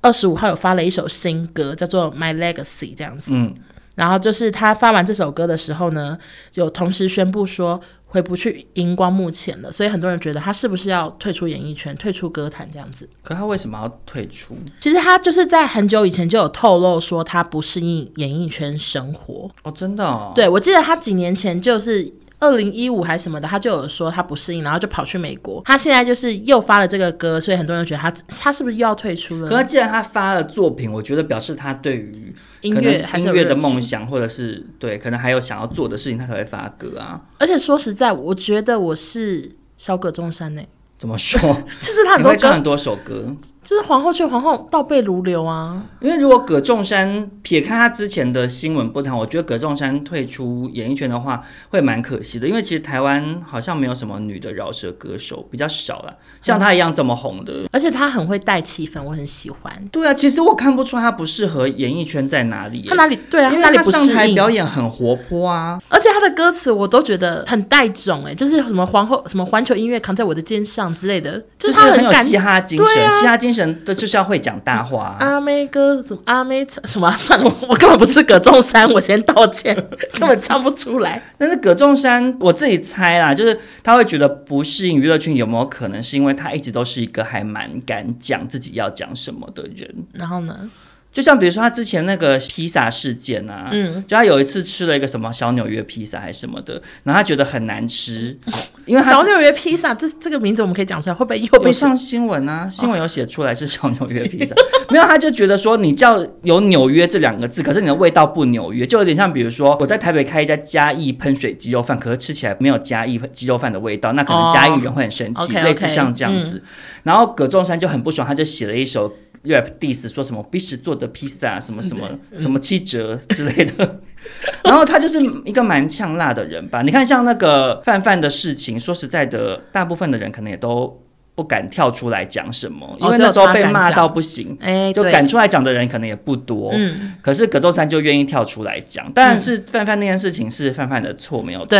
[0.00, 3.30] 二十五号有发了一首新歌，叫做《My Legacy》这样子。
[3.32, 3.54] 嗯。
[3.94, 6.18] 然后就是他发完这首歌的时候呢，
[6.54, 7.80] 有同时宣布说
[8.14, 13.08] 回不去荧光幕前了，所以很多人觉得他是不是要退出演艺圈、退出歌坛这样子？
[13.24, 14.56] 可他为什么要退出？
[14.80, 20.30] 其实他就是在很久以前就有透露说他不适应演艺圈生活哦，真的哦？
[20.32, 22.12] 对，我记得他几年前就是。
[22.40, 25.62] 二零一五还是什么的，他就有说他不适应，然后就跑去美国。
[25.64, 29.48] 他现在就是又发了这个歌，所以很多人觉得他他是不是又要退出了？
[29.48, 37.20] 可是既然他发了作品，我觉得表示他对于音乐音乐的梦想，或者是对可能还有想要做的事情，他才会发歌啊。
[37.38, 40.62] 而且说实在，我觉得我是小葛中山呢。
[40.98, 41.38] 怎么说？
[41.82, 43.26] 就是他很多歌，唱很多首歌，
[43.62, 45.82] 就是皇后去皇后倒背如流啊。
[46.00, 52.48] 因为如果葛仲山撇开他之前的新闻不谈，我觉得葛仲山退出演艺圈的话会蛮可惜的。
[52.48, 57.68] 因为其实台湾好像没有什么女的饶舌歌手，比较少了，像他一样这么红的。
[57.72, 59.72] 而且他很会带气氛，我很喜欢。
[59.90, 62.86] 对啊，其实我看不出他不适合演艺圈在哪里。
[62.88, 63.50] 他哪里对啊？
[63.50, 70.83] 因为他上台表演很活泼啊，而且他的歌词我都觉得很带种哎，就是什么皇后什么环球音乐扛在我的肩上。
[70.92, 75.16] 之类的，就是很有嘻哈精神，嘻哈精神的就是要会讲大话。
[75.20, 77.08] 阿妹哥什么阿妹什么？
[77.16, 79.74] 算了，我根本不是葛仲山，我先道歉，
[80.18, 81.22] 根本唱不出来。
[81.38, 89.88] 但是葛仲山，我自己猜啦，就是他会觉得不适应娱乐圈，有没有可能是因为他一直都是一个还蛮敢讲自己要讲什么的人？
[90.12, 90.70] 然后呢？
[91.14, 96.74] 就像比如说他之前那个披萨事件啊，嗯，就他有一次吃了一个什么小纽约披萨还是什么的，
[97.04, 98.36] 然后他觉得很难吃，
[98.84, 102.68] 因为小纽约披萨这这个名字我们可以讲出来，会不会又被上新闻啊？
[102.72, 104.58] 新闻有写出来是小纽约披萨，哦、
[104.90, 116.56] 没有他就觉得说你叫有纽约这两个字，可是你的味道不纽约，就有点像比如说我在台北开一家嘉义喷水鸡肉饭，可是吃起来没有嘉义鸡肉饭的味道，那可能嘉义人会很生气，哦、类似像这样子。
[116.56, 116.62] 嗯、
[117.04, 119.14] 然后葛仲山就很不爽，他就写了一首。
[119.44, 124.00] Rap diss 说什么必死做的披萨什么什么什么七折之类的，
[124.64, 126.82] 然后他就是一个蛮呛辣的人吧？
[126.82, 130.98] 你看像那个范范的事情，说实在的，大部分的人可能也都
[131.34, 134.56] 不敢跳出来讲什么，因为那时候被骂到不行，
[134.94, 136.70] 就敢出来讲的人可能也不多。
[136.72, 141.78] 嗯，可是葛仲山就愿意跳出来讲，但是范范那件事情是范范的错，没有错。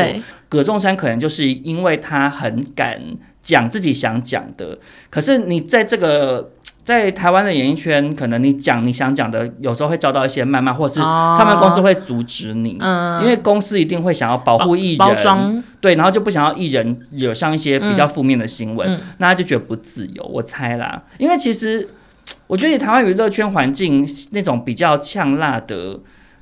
[0.51, 3.01] 葛仲山可能就是因为他很敢
[3.43, 6.51] 讲自己想讲的，可是你在这个。
[6.85, 20.23] 在台湾的演艺圈，可能你讲你想讲的，有时候会遭到一些谩骂，或是唱片公司会阻止你，哦、因为公司一定会想要保护艺人，包装对，然后就不想要艺人惹上一些比较负面的新闻，嗯、那他就觉得不自由。
[20.25, 21.89] 我猜啦，因为其实
[22.47, 25.99] 我觉得台湾娱乐圈环境那种比较呛辣的。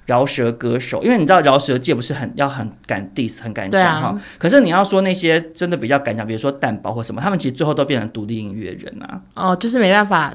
[0.06, 9.20] 饶舌歌手，因为你知道饶舌界不是很要很敢 diss 很敢讲哈，啊、可是你要说那些真的比较敢讲，比如说蛋包或什么，他们其实最后都变成独立音乐人啊。
[9.34, 10.34] 哦，就是没办法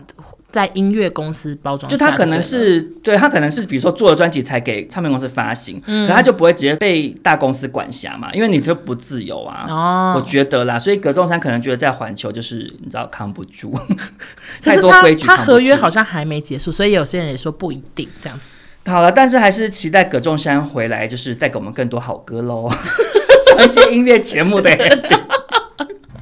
[0.49, 9.65] 在音乐公司包装，就他可能是对他可能是比如说做了专辑才给唱片公司发行，嗯、可他就不会直接被大公司管辖嘛，因为你就不自由啊。
[9.67, 13.77] 哦，我觉得啦，所以葛仲山可能觉得在环球就是你知道扛不住，
[14.63, 18.45] 太多规矩他，他合约好像还没结束，所以有些人也说不一定这样子。
[18.87, 22.69] 好了，但是还是期待葛仲山回来，就是带给我们更多好歌喽，
[23.45, 24.69] 讲一些音乐节目的。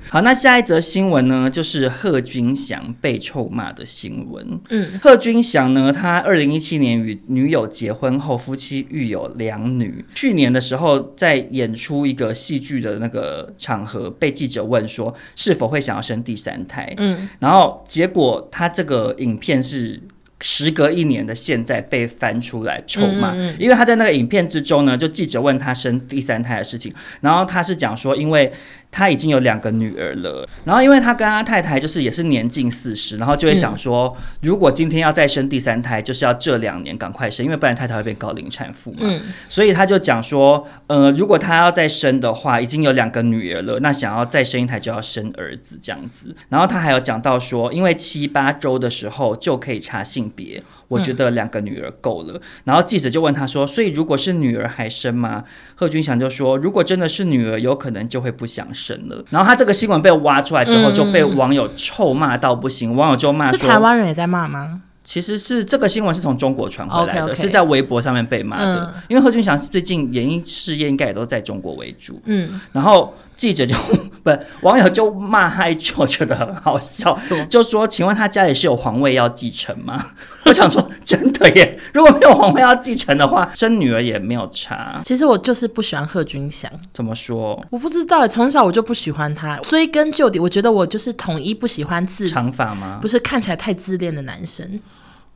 [0.09, 4.59] 好，那下一则新闻呢，就是贺军翔被臭骂的新闻。
[4.69, 10.05] 嗯，贺军翔呢，他二零一七年与女友结婚后，夫妻育有两女。
[10.15, 16.93] 去年的时候，在演出一个戏剧的那个场合，被记者问说是否会想要生第三胎。
[16.97, 20.01] 嗯，然后结果他这个影片是。
[20.41, 28.51] 时隔一年的现在被翻出来臭骂，因为他在那个影片之中呢，就记者问他生第三胎的事情，然后他是讲说，因为
[28.95, 38.99] 他已经有两个女儿了，然后因为他跟他太太就是也是年近四十，然后就会想说，嗯、如果今天要再生第三胎，就是要这两年赶快生，因为不然太太会变高龄产妇嘛。
[39.01, 46.33] 嗯、所以他就讲说，呃，如果他要再生的话，已经有两个女儿了，那想要再生一胎就要生儿子这样子。
[46.47, 52.35] 然后他还有讲到说，因为七八周的时候就可以查性别，我觉得两个女儿够了。
[52.35, 55.43] 嗯、然后记者就问他说，所以如果是女儿还生吗？
[55.75, 58.84] 贺军翔就说，如果真的是女儿，有可能就会不想生。
[59.07, 62.93] 了，然后他这个新闻被挖出来之后，就被网友臭骂到不行。
[62.93, 68.85] 嗯、网友就骂说：“是台湾人也在骂吗？”其实是这个新闻是从中国传回来的，okay, okay 是在微博上面被骂的。
[68.85, 72.19] 嗯、因为贺军翔最近演艺事业应该也都在中国为主。
[72.25, 73.75] 嗯，然后记者就
[74.23, 77.17] 不，网友就骂他一句，我觉得很好笑，
[77.49, 80.03] 就说：“请问他家里是有皇位要继承吗？”
[80.45, 81.79] 我想说，真的耶！
[81.93, 85.01] 如果没有皇位要继承的话，生女儿也没有差。
[85.03, 86.71] 其实我就是不喜欢贺军翔。
[86.93, 87.63] 怎么说？
[87.69, 89.57] 我不知道，从小我就不喜欢他。
[89.57, 92.99] 追根究底，我觉得我就是统一不喜欢自长发吗？
[93.01, 94.79] 不是，看起来太自恋的男生。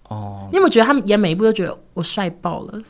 [0.03, 2.81] 哦，你有没有觉得他们演每一部都觉得我帅爆了？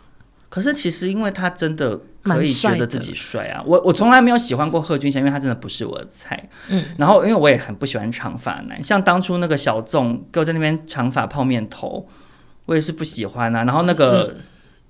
[0.50, 6.50] 可是其实因为他真的可以觉得自己帅啊，我我从来没有喜欢过贺军翔，因为他真的不是我的菜。
[6.70, 12.08] 嗯，然后因为我也很不喜欢长发男，像当初那个小纵给我在那边长发泡面头，
[12.66, 13.64] 我也是不喜欢啊。
[13.64, 14.42] 然后那个、嗯、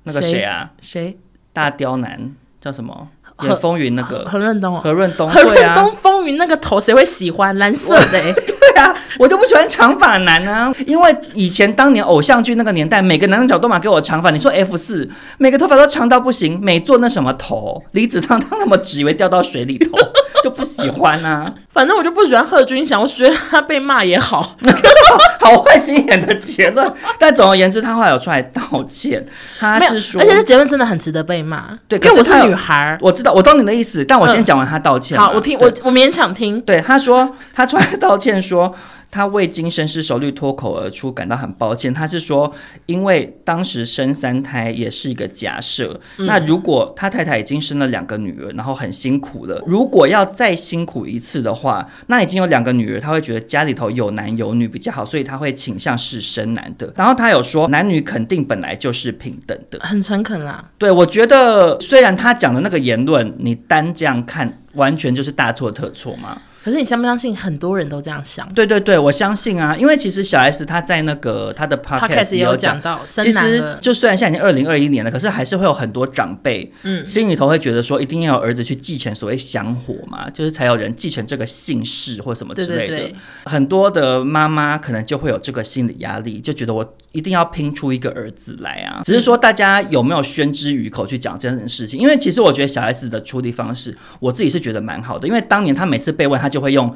[0.04, 0.72] 那个谁啊？
[0.80, 1.17] 谁？
[1.52, 3.10] 大刁男叫什么？
[3.41, 7.58] 演风云那个何润东，何润东，何润东风云那个头谁会喜欢？
[7.58, 8.34] 蓝色的、欸，
[8.71, 14.29] 对啊，我就不喜欢长发男啊，因为以前当年偶像剧那个年代，每个男主角都嘛给我长发。
[14.29, 19.97] 你说 F 四，每个头发都长到不行，每做那什么头，离子烫烫 那么直，以为掉到水里头。
[20.43, 24.56] 就不喜欢啊， 反正我就不喜欢贺军翔，我觉得他被骂也好，
[25.41, 26.91] 好坏心眼的结论。
[27.17, 29.25] 但总而言之，他后来有出来道歉，
[29.60, 31.65] 他是说，而且这结论真的很值得被骂。
[31.88, 34.04] 对，因为我是女孩，我知道，我懂你的意思。
[34.06, 35.17] 但我先讲完他道歉。
[35.17, 36.60] 好，我听，我我勉强听。
[36.62, 38.75] 对，他说他出来道歉说。
[39.12, 41.93] 他未经深思熟虑脱口而出，感到很抱歉。
[41.93, 42.54] 他是说，
[42.86, 46.00] 因为当时生三胎也是一个假设。
[46.17, 56.93] 嗯、那如果他太太已经生了两个女儿，然后很辛苦了，如果要再辛苦一次的话，那已经有两个女儿，他会觉得家里头有男有女比较好，所以他会倾向是生男的。
[56.95, 60.63] 然后他有说，男女肯定本来就是平等的，很诚恳啦。
[60.78, 66.39] 对，我觉得虽然他讲的那个言论，你单这样看，完全就是大错特错嘛。
[66.69, 68.47] 可是你相不相信很多人都这样想？
[68.53, 82.88] 对对对，我相信啊，因为其实小 S 她在那个她的 podcast 也有讲到，其实就虽然现在已经二零二一年了，可是还是会有很多长辈，嗯，心里头会觉得说一定要有儿子去继承所谓香火嘛，就是才有人继承这个姓氏或什么之类的。
[82.88, 89.02] 对对对，很多的妈妈可能就会有这个心理压力，就觉得我一定要拼出一个儿子来啊。
[89.06, 91.98] 只是说大家有没有宣之于口去讲这件事情？
[91.98, 96.50] 因为其实我觉得小 S 的处理方式，我自己是觉得蛮好的，因为当年他每次被问他。
[96.50, 96.91] 就会用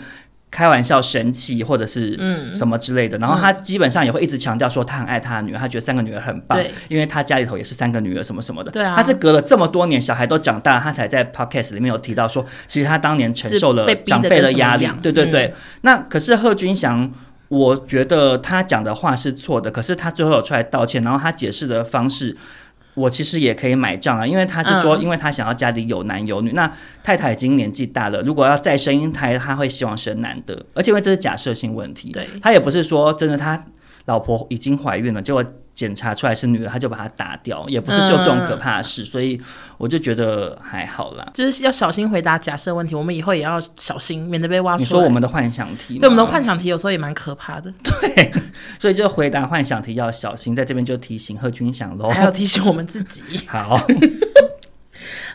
[0.49, 2.17] 开玩笑、神气或者是
[2.51, 8.71] 什么之类的，嗯、然后他基本上也会一直强调说他很爱他的女儿，他觉得三个女儿很棒，因为他家里头也是三个女儿什么什么的。
[8.71, 14.89] 对啊，他是隔了这么多年，小孩都长大，他才在 podcast 里面有提到说，其实他当年承受了长辈的压力。
[15.03, 17.13] 对对对，嗯、那可是贺军翔，
[17.53, 22.35] 我觉得他讲的话是错的，可是他最后有出来道歉，然后他解释的方式。
[22.95, 26.51] 我其实也可以买账啊，因为他是说，因为他想要家里有男有女。
[26.51, 26.71] 嗯、那
[27.03, 33.65] 太太已经年纪大了，如果要再生一胎，他会希望生男的，而且因为这是假设性问题，对，他也不是说真的，他
[34.05, 35.43] 老婆已经怀孕了，结果。
[35.75, 39.41] 检查出来是女儿，他就把她打掉，也不是就这种可怕的事，嗯、所以
[39.79, 41.27] 我就觉得还好啦。
[41.33, 44.83] 就是要小心回答假设问题，我们以后也要小心，免得被挖出来。
[44.83, 47.73] 你说我们的幻想题，对，我们的幻想题有时候也蛮可怕的。
[47.83, 48.31] 对，
[48.77, 53.23] 所以就回答幻想题要小心，在这边就提醒贺军翔喽，还要提醒我们自己。
[53.49, 53.83] 好。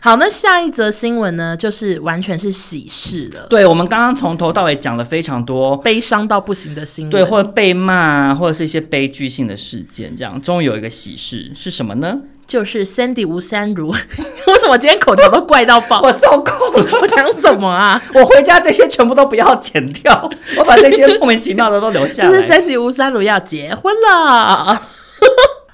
[0.01, 3.47] 好，那下一则新闻呢，就是完全是喜事了。
[3.51, 12.19] 对，我们刚刚从头到尾讲了非常多悲伤到不行的新闻，对，或者被骂，或者是一些悲剧性的事件，这样终于有一个喜事是什么呢？
[12.47, 13.89] 就是 Sandy 吴三如，
[14.47, 16.01] 为什么今天口条都怪到爆？
[16.07, 18.01] 我受够了，我讲什么啊？
[18.15, 22.31] 我回家这些全部都不要剪掉，我把这些莫名其妙的都留下来。
[22.31, 24.81] 就是 Sandy 吴三如要结婚了。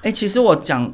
[0.00, 0.92] 哎、欸，其实我讲。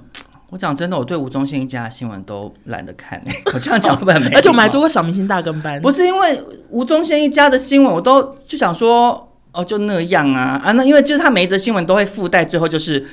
[0.51, 3.23] 我讲真的，我对吴宗宪一家的新闻都懒得看。
[3.55, 4.31] 我这样讲会不会很没？
[4.35, 5.81] 而且我们还做过小明星大跟班。
[5.81, 10.73] 不是因为吴宗宪一家的新闻，我都就想说，哦，就那样啊啊！
[10.73, 13.07] 那因为就是他每一则新闻都会附带，最后就是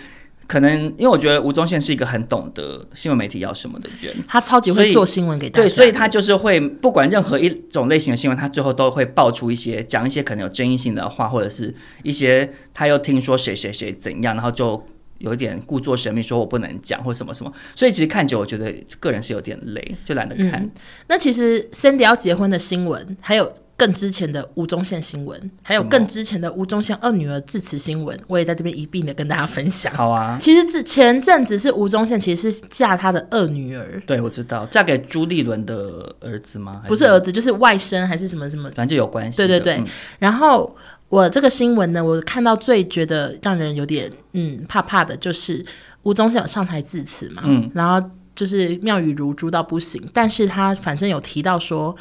[0.48, 5.64] 可能因为我觉得吴宗宪是一个很懂得新闻媒体要什么的人，他超级会做新闻给大家。
[5.64, 11.72] 对，所以他就是会不管任何一种类型的新闻，他最后都会爆出一些讲一些可能有争议性的话，或者是
[12.02, 14.84] 一些他又听说谁谁谁怎样，然后就。
[15.20, 20.62] 有一点故作神秘，说我不能讲或什么什么，所以其实看久，我觉得个人是有点累，就懒得看。
[20.62, 20.72] 嗯、
[21.08, 29.94] 那其实 Cindy 要结婚的新闻，还有更之前的吴宗宪新闻，还有更之前的吴宗宪二女儿致辞新闻，我也在这边一并的跟大家分享。
[29.94, 36.84] 好啊，其实之前阵子是吴宗宪其实是嫁他的二女儿，对，我知道，嫁给朱立伦的儿子吗？
[36.88, 39.38] 不是儿子，就是外甥还是什么什么，反正就有关系。
[39.38, 39.86] 对对对，嗯、
[40.20, 40.76] 然后。
[41.10, 45.66] 我这个新闻呢，我看到最觉得让人有点嗯怕怕的，就是
[46.04, 51.96] 吴宗宪上台致辞嘛，嗯，然后就是妙语如珠到不行，但是他反正有提到说，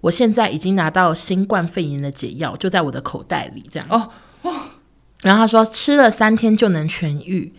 [0.00, 3.88] 我现在已经拿到新冠肺炎的解药，就在我的口袋里，这样。
[3.90, 4.10] 哦
[4.42, 4.52] 哦，
[5.22, 7.52] 然后他说吃了三天就能痊愈，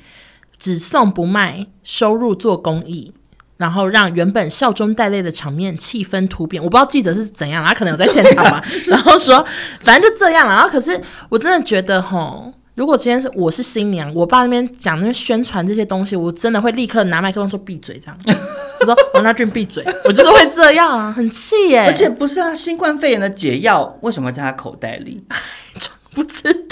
[0.57, 3.13] 只送不卖，收入做公益。
[3.57, 8.63] 然后让原本笑中带泪的场面气氛突变，我不知道记者是怎样，他可能有在现场吧。
[8.87, 9.43] 然后说，
[9.81, 10.53] 反正就这样了。
[10.53, 10.99] 然后可是
[11.29, 18.17] 我真的觉得，吼，如果今天是我是新娘，我爸那边讲那边宣传这些东西，我真的会立刻拿麦克风说闭嘴，这样。
[18.79, 21.85] 我说王大俊闭嘴，我就是会这样啊，很气耶。
[21.87, 25.23] 而且不是啊，新冠肺炎的解药为什么在他口袋里？
[26.13, 26.66] 不知道。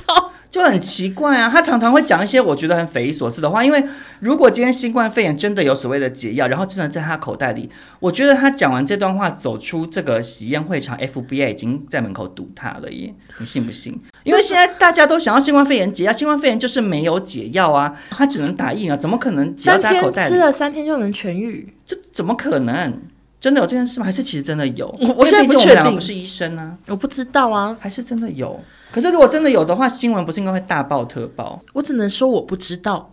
[0.56, 3.62] 就很奇怪啊，他常常会讲一些我觉得很匪夷所思的话。
[3.62, 3.84] 因为
[4.22, 14.01] 如果今天新冠肺炎真的有所谓的解药，然后真的在他口袋里，我觉得他讲完这段话走出这个喜宴会场，FBI 已经在门口堵他了耶，你信不信？
[14.24, 21.74] 因为现在大家都想要新冠肺炎解药，新冠肺炎就是没有解药啊，他只能打疫苗，怎么可能只要在口袋里吃了三天就能痊愈？
[21.86, 22.97] 这怎么可能？
[23.46, 24.06] 真的有这件事吗？
[24.08, 24.88] 还是其实真的有？
[25.00, 28.60] 我我现在不确定，不是医生啊，我不知道啊，还是真的有？
[28.91, 31.62] 可是如果真的有的话，新闻不是应该会大爆特爆？
[31.74, 33.08] 我只能说我不知道。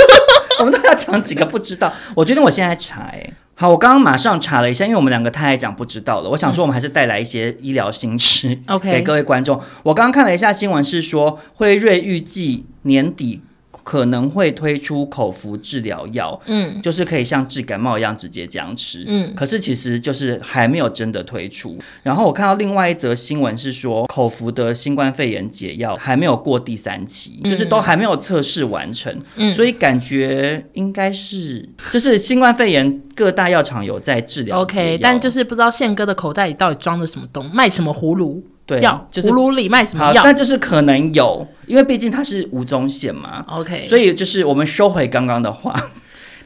[0.60, 1.90] 我们都要讲几个不知道。
[2.14, 3.00] 我决定我现在查。
[3.04, 6.28] 哎，好，我刚刚马上查了一下，因为我们两个太爱讲不知道了。
[6.28, 9.58] 我想说，我们还是带来一些医疗新知，OK，给各位观众。
[9.84, 13.40] 我刚刚看了一下新闻，是说辉瑞预计年底。
[13.88, 21.74] 可能会推出口服治疗药，嗯，就是可以像治感冒一样直接这样吃，嗯，可是其实就是还没有真的推出。
[22.02, 38.44] 然后我看到另外一则新闻是说，口服的新冠肺炎解药还没有过第三期，嗯，就是都还没有测试完成，嗯，所以感觉应该是就是新冠肺炎各大药厂有在治疗，OK，但就是不知道宪哥的口袋里到底装了什么东，卖什么葫芦。
[38.68, 40.20] 对，就是葫芦里卖什么药？
[40.22, 43.42] 但就是可能有，因为毕竟他是吴宗宪嘛。
[43.48, 45.74] OK，所以就是我们收回刚刚的话。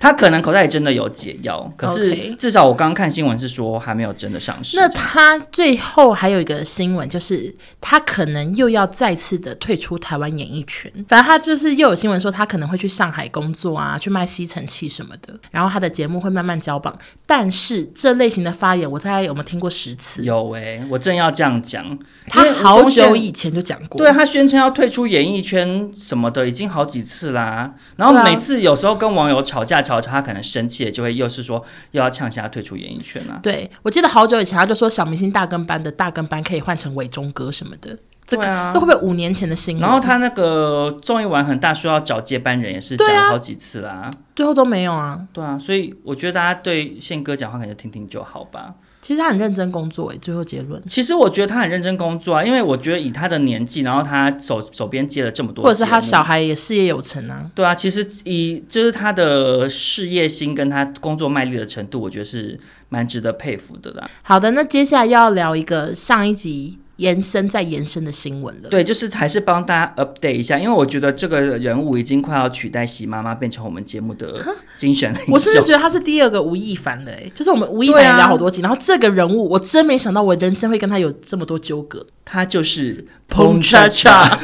[0.02, 4.76] 他可能口袋里真的有解药，可是至少我刚刚看新闻是说还没有真的上市。
[4.76, 10.92] 那他最后还有一个新闻，就是他可能又要再次的退出台湾演艺圈。
[11.06, 15.38] 反正他就是又有新闻说他可能会去上海工作啊，去卖吸尘器什么的。
[15.52, 16.92] 然后他的节目会慢慢交棒。
[17.24, 20.24] 但是这类型的发言，我大概有没有听过十次？
[20.24, 21.96] 有诶、欸，我正要这样讲。
[22.26, 27.72] 他好久以前就讲过，对，他宣称要退出演艺圈什么的，已经好几次啦。
[27.94, 29.91] 然后每次有时候跟网友吵架吵。
[30.00, 33.40] 他可能生气了，就会又是说又要呛下退出演艺圈啊。
[33.42, 37.98] 对，我记得好久以前他就说小明星大跟班的大跟班可以换成伟忠哥什么的。
[38.24, 39.82] 这个啊，这会不会五年前的新闻？
[39.82, 45.26] 然后他那个综艺玩很大，说要找接班人，也是讲了好几次啦，啊，最后都没有啊。
[45.32, 48.74] 对啊，所以我觉得大家对宪哥讲话，感觉听听就好吧。
[49.02, 50.80] 其实他很认真工作诶，最后结论。
[50.88, 57.50] 其实我觉得他很认真工作啊，因为我觉得以他的年纪，然后他手手边接了这么多，或者是他小孩也事业有成啊。
[57.54, 64.08] 对啊，其实以就是他的事业心跟他工作卖力的程度，我觉得是蛮值得佩服的啦。
[64.22, 66.78] 好的，那接下来要聊一个上一集。
[66.96, 74.44] 延伸再延伸的新闻了，对，就是还是帮大家 update 一下，因为我觉得这个人物已经快要取代喜妈妈，变成我们节目的
[74.76, 75.12] 精神。
[75.28, 82.06] 我甚至觉得他是第二个吴亦凡的，哎，就是我们吴亦凡也聊好多集，啊、然后这个人物我真没想到，我人生会跟他有这么多纠葛。
[82.24, 84.38] 他就是彭恰恰，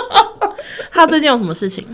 [0.90, 1.86] 他最近有什么事情？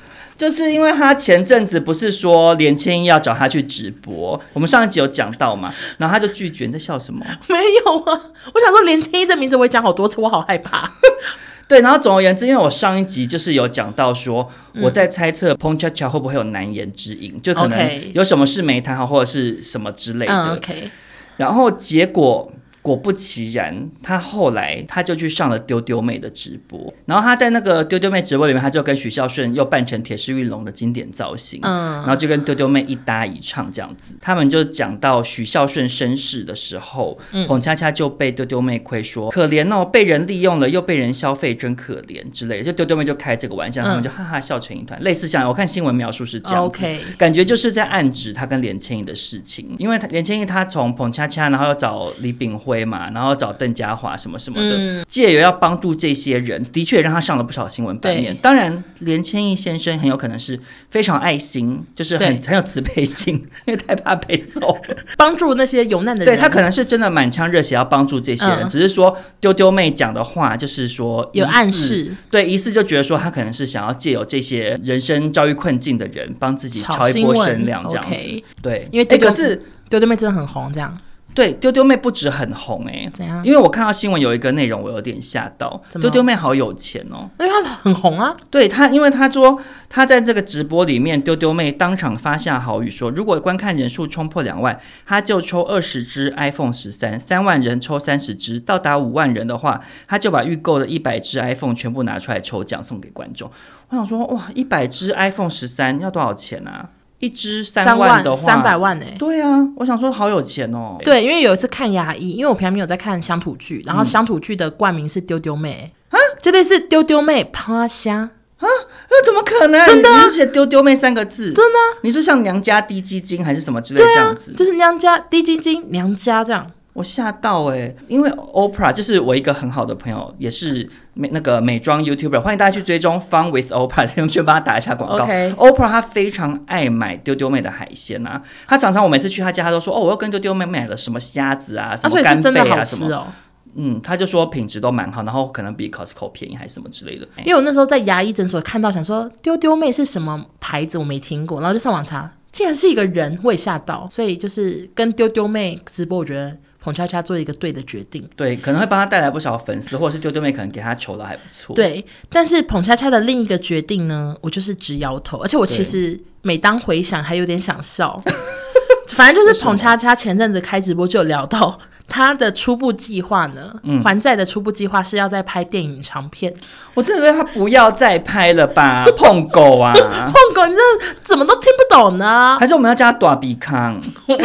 [0.43, 6.67] 就是因为他前阵子不是说连千一要找他去直播，我们上一集有讲到嘛，然后他就拒绝。
[6.67, 7.25] 你在笑什么？
[7.47, 8.21] 没有啊，
[8.53, 10.91] 我想说连千一这名字我也讲好多次，我好害怕。
[11.69, 14.51] 对，然后总而言之，因为我上一集就是有讲到说，
[14.83, 20.33] 我在猜测澎恰恰会不会有难言之隐，嗯、就可能有什么事没谈好或者是什么之类的。
[20.33, 20.91] 嗯、OK，
[21.37, 22.53] 然后结果。
[22.83, 34.17] 果不其然，他后来他就去上了丢丢妹的直播，然后他在那个丢丢妹直播里面，他就跟许孝顺又扮成铁狮玉龙的经典造型，嗯，然后就跟丢丢妹一搭一唱这样子。
[34.21, 42.65] 他们就讲到许孝顺身世的时候，嗯、彭恰恰就被丢丢妹亏说、嗯、可怜哦，被人利用了又被人消费，真可怜之类的。
[42.65, 45.01] 就丢丢妹就开这个玩笑，嗯、他们就哈哈笑成一团。
[45.05, 46.99] 类似像我看新闻描述是这样子，Okay.
[47.17, 52.72] 感觉就是在暗指他跟连千亿的事情，因为他连千亿他从彭恰恰，然后要找李炳辉。
[52.73, 58.35] 辉嘛，然后找邓家华什么什么的，借、嗯、由要帮助这些人，的确让他上了不少新闻版面。
[58.39, 60.59] 当然，连千亿先生很有可能是
[60.89, 63.35] 非常爱心，就是很很有慈悲心，
[63.67, 64.75] 因为太怕被揍，
[65.19, 66.35] 帮助那些有难的人。
[66.35, 78.15] 对，他可能是真的满腔热血要帮助这些人，嗯、只是说丢丢妹讲的话就是说有暗示，对，疑似就觉得说他可能是想要借由这些人生遭遇困境的人，帮自己炒一波声量这样子。
[78.15, 79.63] Okay、对，因为这个是。
[79.93, 80.91] 丢丢妹真的很红，这样
[81.35, 83.45] 对，丢丢妹不止很红哎、欸，怎样？
[83.45, 85.83] 因为我看到新闻有一个内容，我有点吓到。
[86.01, 88.37] 丢丢妹好有钱哦，因为她很红啊。
[88.51, 89.59] 对她，因为她说
[89.89, 103.51] 她在这个直播里面，丢丢妹当场发下豪语说，如果观看人数冲破两万，她就抽二十支 iPhone 十三，三万人抽三十支，到达五万人的话，她就把预购的一百支 iPhone 全部拿出来抽奖送给观众。
[103.89, 106.91] 我想说，哇，一百支 iPhone 十三要多少钱啊？
[107.23, 109.15] 一支三万的话，三百万呢、欸？
[109.17, 110.99] 对啊，我想说好有钱哦。
[111.05, 118.67] 对，因为有一次看牙医，因为我平常没有在看乡土剧，然后乡土剧的冠名是丢丢妹啊，绝对是丢丢妹趴下啊，
[119.09, 119.87] 那怎么可能？
[119.87, 120.17] 真的、啊？
[120.17, 121.53] 你是写丢丢妹三个字？
[121.53, 122.03] 真的、啊？
[122.03, 124.51] 你说像娘家低基金还是什么之类这样子？
[124.51, 126.69] 啊、就是娘家低基金，娘家这样。
[126.95, 135.25] 我吓到哎、欸，因为 Oprah 就是我一个很好的朋友，也是美那个美妆 YouTuber，欢迎大家去追踪 Fun with Oprah， 先去帮他打一下广告。
[135.25, 143.27] Oprah 她非常爱买丢丢妹的海鲜啊，她常常我每次去她家，她都说哦，我又跟丢丢妹买了什么虾子啊，什么干贝啊，啊什么。
[143.75, 147.27] 嗯，他就说品质都蛮好，然后可能比 Costco 便宜还是什么之类的。
[147.39, 154.07] 因为我那时候在牙医诊所看到，想说丢丢妹是什么牌子，我没听过，然后就上网查，竟然是一个人，我也吓到。
[154.11, 156.55] 所以就是跟丢丢妹直播，我觉得。
[156.83, 161.77] 澎恰恰做一个对的决定，对，可能会帮他带来不少粉丝，或者是丢丢妹可能给他求的还不错。
[161.77, 168.21] 对，但是彭恰恰的另一个决定呢，我就是直摇头，而且我其实每当回想，还有点想笑。
[169.15, 171.79] 反正就是彭恰恰前阵子开直播就有聊到。
[172.09, 173.75] 他的初步计划呢？
[173.85, 176.53] 嗯，还债的初步计划是要在拍电影长片。
[176.95, 180.81] 我真的觉得他不要再拍了吧， 碰狗啊，碰狗，你这
[181.23, 182.57] 怎么都听不懂呢？
[182.61, 184.01] 还是我们要叫他大比康？
[184.27, 184.37] 你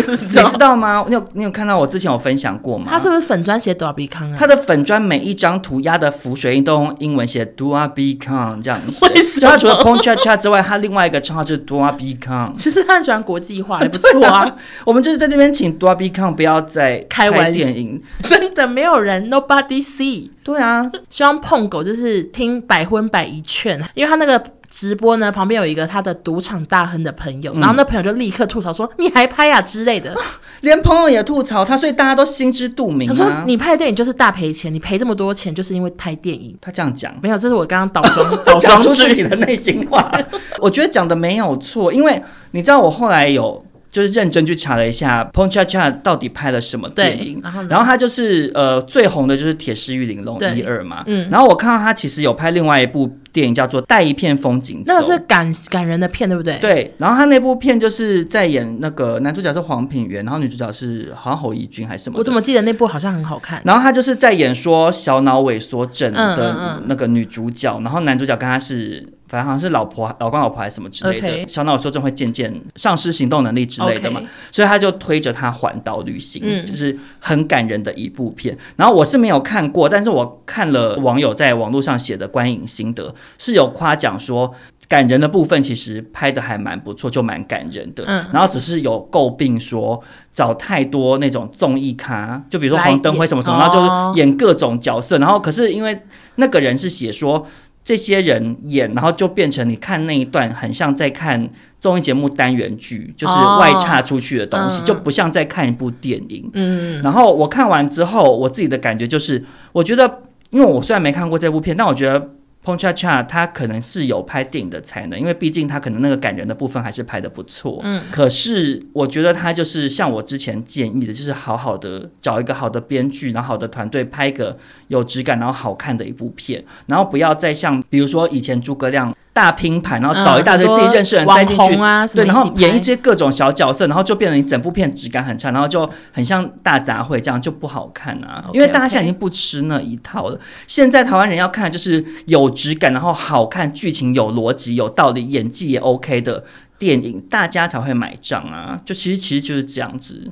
[0.50, 1.04] 知道吗？
[1.08, 2.88] 你有你有看到我之前有分享过吗？
[2.90, 4.36] 他是不是粉砖写大比康啊？
[4.40, 8.92] 他的粉砖每一张涂鸦的浮水印都用英文写 Dua B 康这样子。
[9.14, 9.42] 为什么？
[9.42, 12.54] 就他除了 Ponchacha 之外，他另外一个称号就是 Dua B 康。
[12.58, 14.50] 其实他很喜欢国际化， 还不错啊。
[14.86, 17.60] 我们就是在那边请 Dua B 康不要再开玩笑。
[17.60, 20.30] 电影真的没有人，Nobody see。
[20.48, 24.42] 对啊，希望碰狗就是听百分百一劝，因为他那个
[24.72, 30.16] 直播呢，旁边有一个他的赌场大亨的朋友，嗯、然后那朋友就立刻吐槽说：“你还拍啊之类的。
[30.62, 33.14] ”连朋友也吐槽他，所以大家都心知肚明、啊。
[33.14, 40.10] 他说：“你拍电影就是大赔钱，你赔这么多钱就是因为拍电影。”他这样讲没有，这是我刚刚倒装 倒装出自己的内心话。
[40.60, 43.62] 我觉得讲的没有错，因为你知道我后来有。
[43.98, 56.60] 就是认真去查了一下 Ponchacha 到底拍了什么电影，然后，然后他就是呃最红的就是《铁狮玉玲珑》一二嘛，嗯，然后我看到他其实有拍另外一部电影叫做《带一片风景》，那个是感感人的片，对不对？
[56.60, 63.60] 对，然后他那部片就是在演那个男主角是黄品源，然后女主角是好像侯怡君还是什么，我怎么记得那部好像很好看。
[63.66, 69.04] 然后他就是在演说小脑萎缩症的那个女主角，嗯嗯嗯，然后男主角跟他是。
[69.28, 74.22] 反正好像是老婆、老公、老婆还是什么之类的.小脑萎缩症会渐渐丧失行动能力之类的嘛.
[74.52, 78.58] 所以他就推着他环岛旅行，嗯，就是很感人的一部片。
[78.78, 84.54] 然后我是没有看过，但是我看了网友在网络上写的观影心得，是有夸奖说
[84.88, 88.06] 感人的部分其实拍的还蛮不错，就蛮感人的。
[88.08, 90.02] 嗯，然后只是有诟病说
[90.34, 96.02] 找太多那种综艺咖，就比如说黄登辉什么什么，然后就是演各种角色，然后可是因为
[96.36, 97.46] 那个人是写说。
[97.88, 106.50] 这些人演，然后就变成你看那一段，很像在看综艺节目单元剧，就是外插出去的东西，哦嗯、就不像在看一部电影。
[106.52, 110.20] 嗯，然后我看完之后，我自己的感觉就是，我觉得，
[110.50, 112.32] 因为我虽然没看过这部片，但我觉得。
[112.68, 117.80] Ponchacha 他可能是有拍电影的才能，因为毕竟他可能那个感人的部分还是拍的不错。
[117.84, 124.58] 嗯，可是我觉得他就是像我之前建议的，就是好好的找一个好的编剧，然后好的团队拍一个
[124.90, 129.16] 有质感然后好看的一部片，然后不要再像比如说以前诸葛亮。
[129.38, 138.46] 大拼盘，然后找一大堆自己认识的人塞进去，啊、对，然后演一些各种小角色，然后就变成你整部片质感很差，然后就很像大杂烩，这样就不好看啊。
[138.48, 140.40] Okay, 因为大家现在已经不吃那一套了。
[140.66, 146.44] 现在台湾人要看就是有质感，然后好看，剧情有逻辑、有道理，演技也 OK 的
[146.80, 148.76] 电影，大家才会买账啊。
[148.84, 150.32] 就其实其实就是这样子。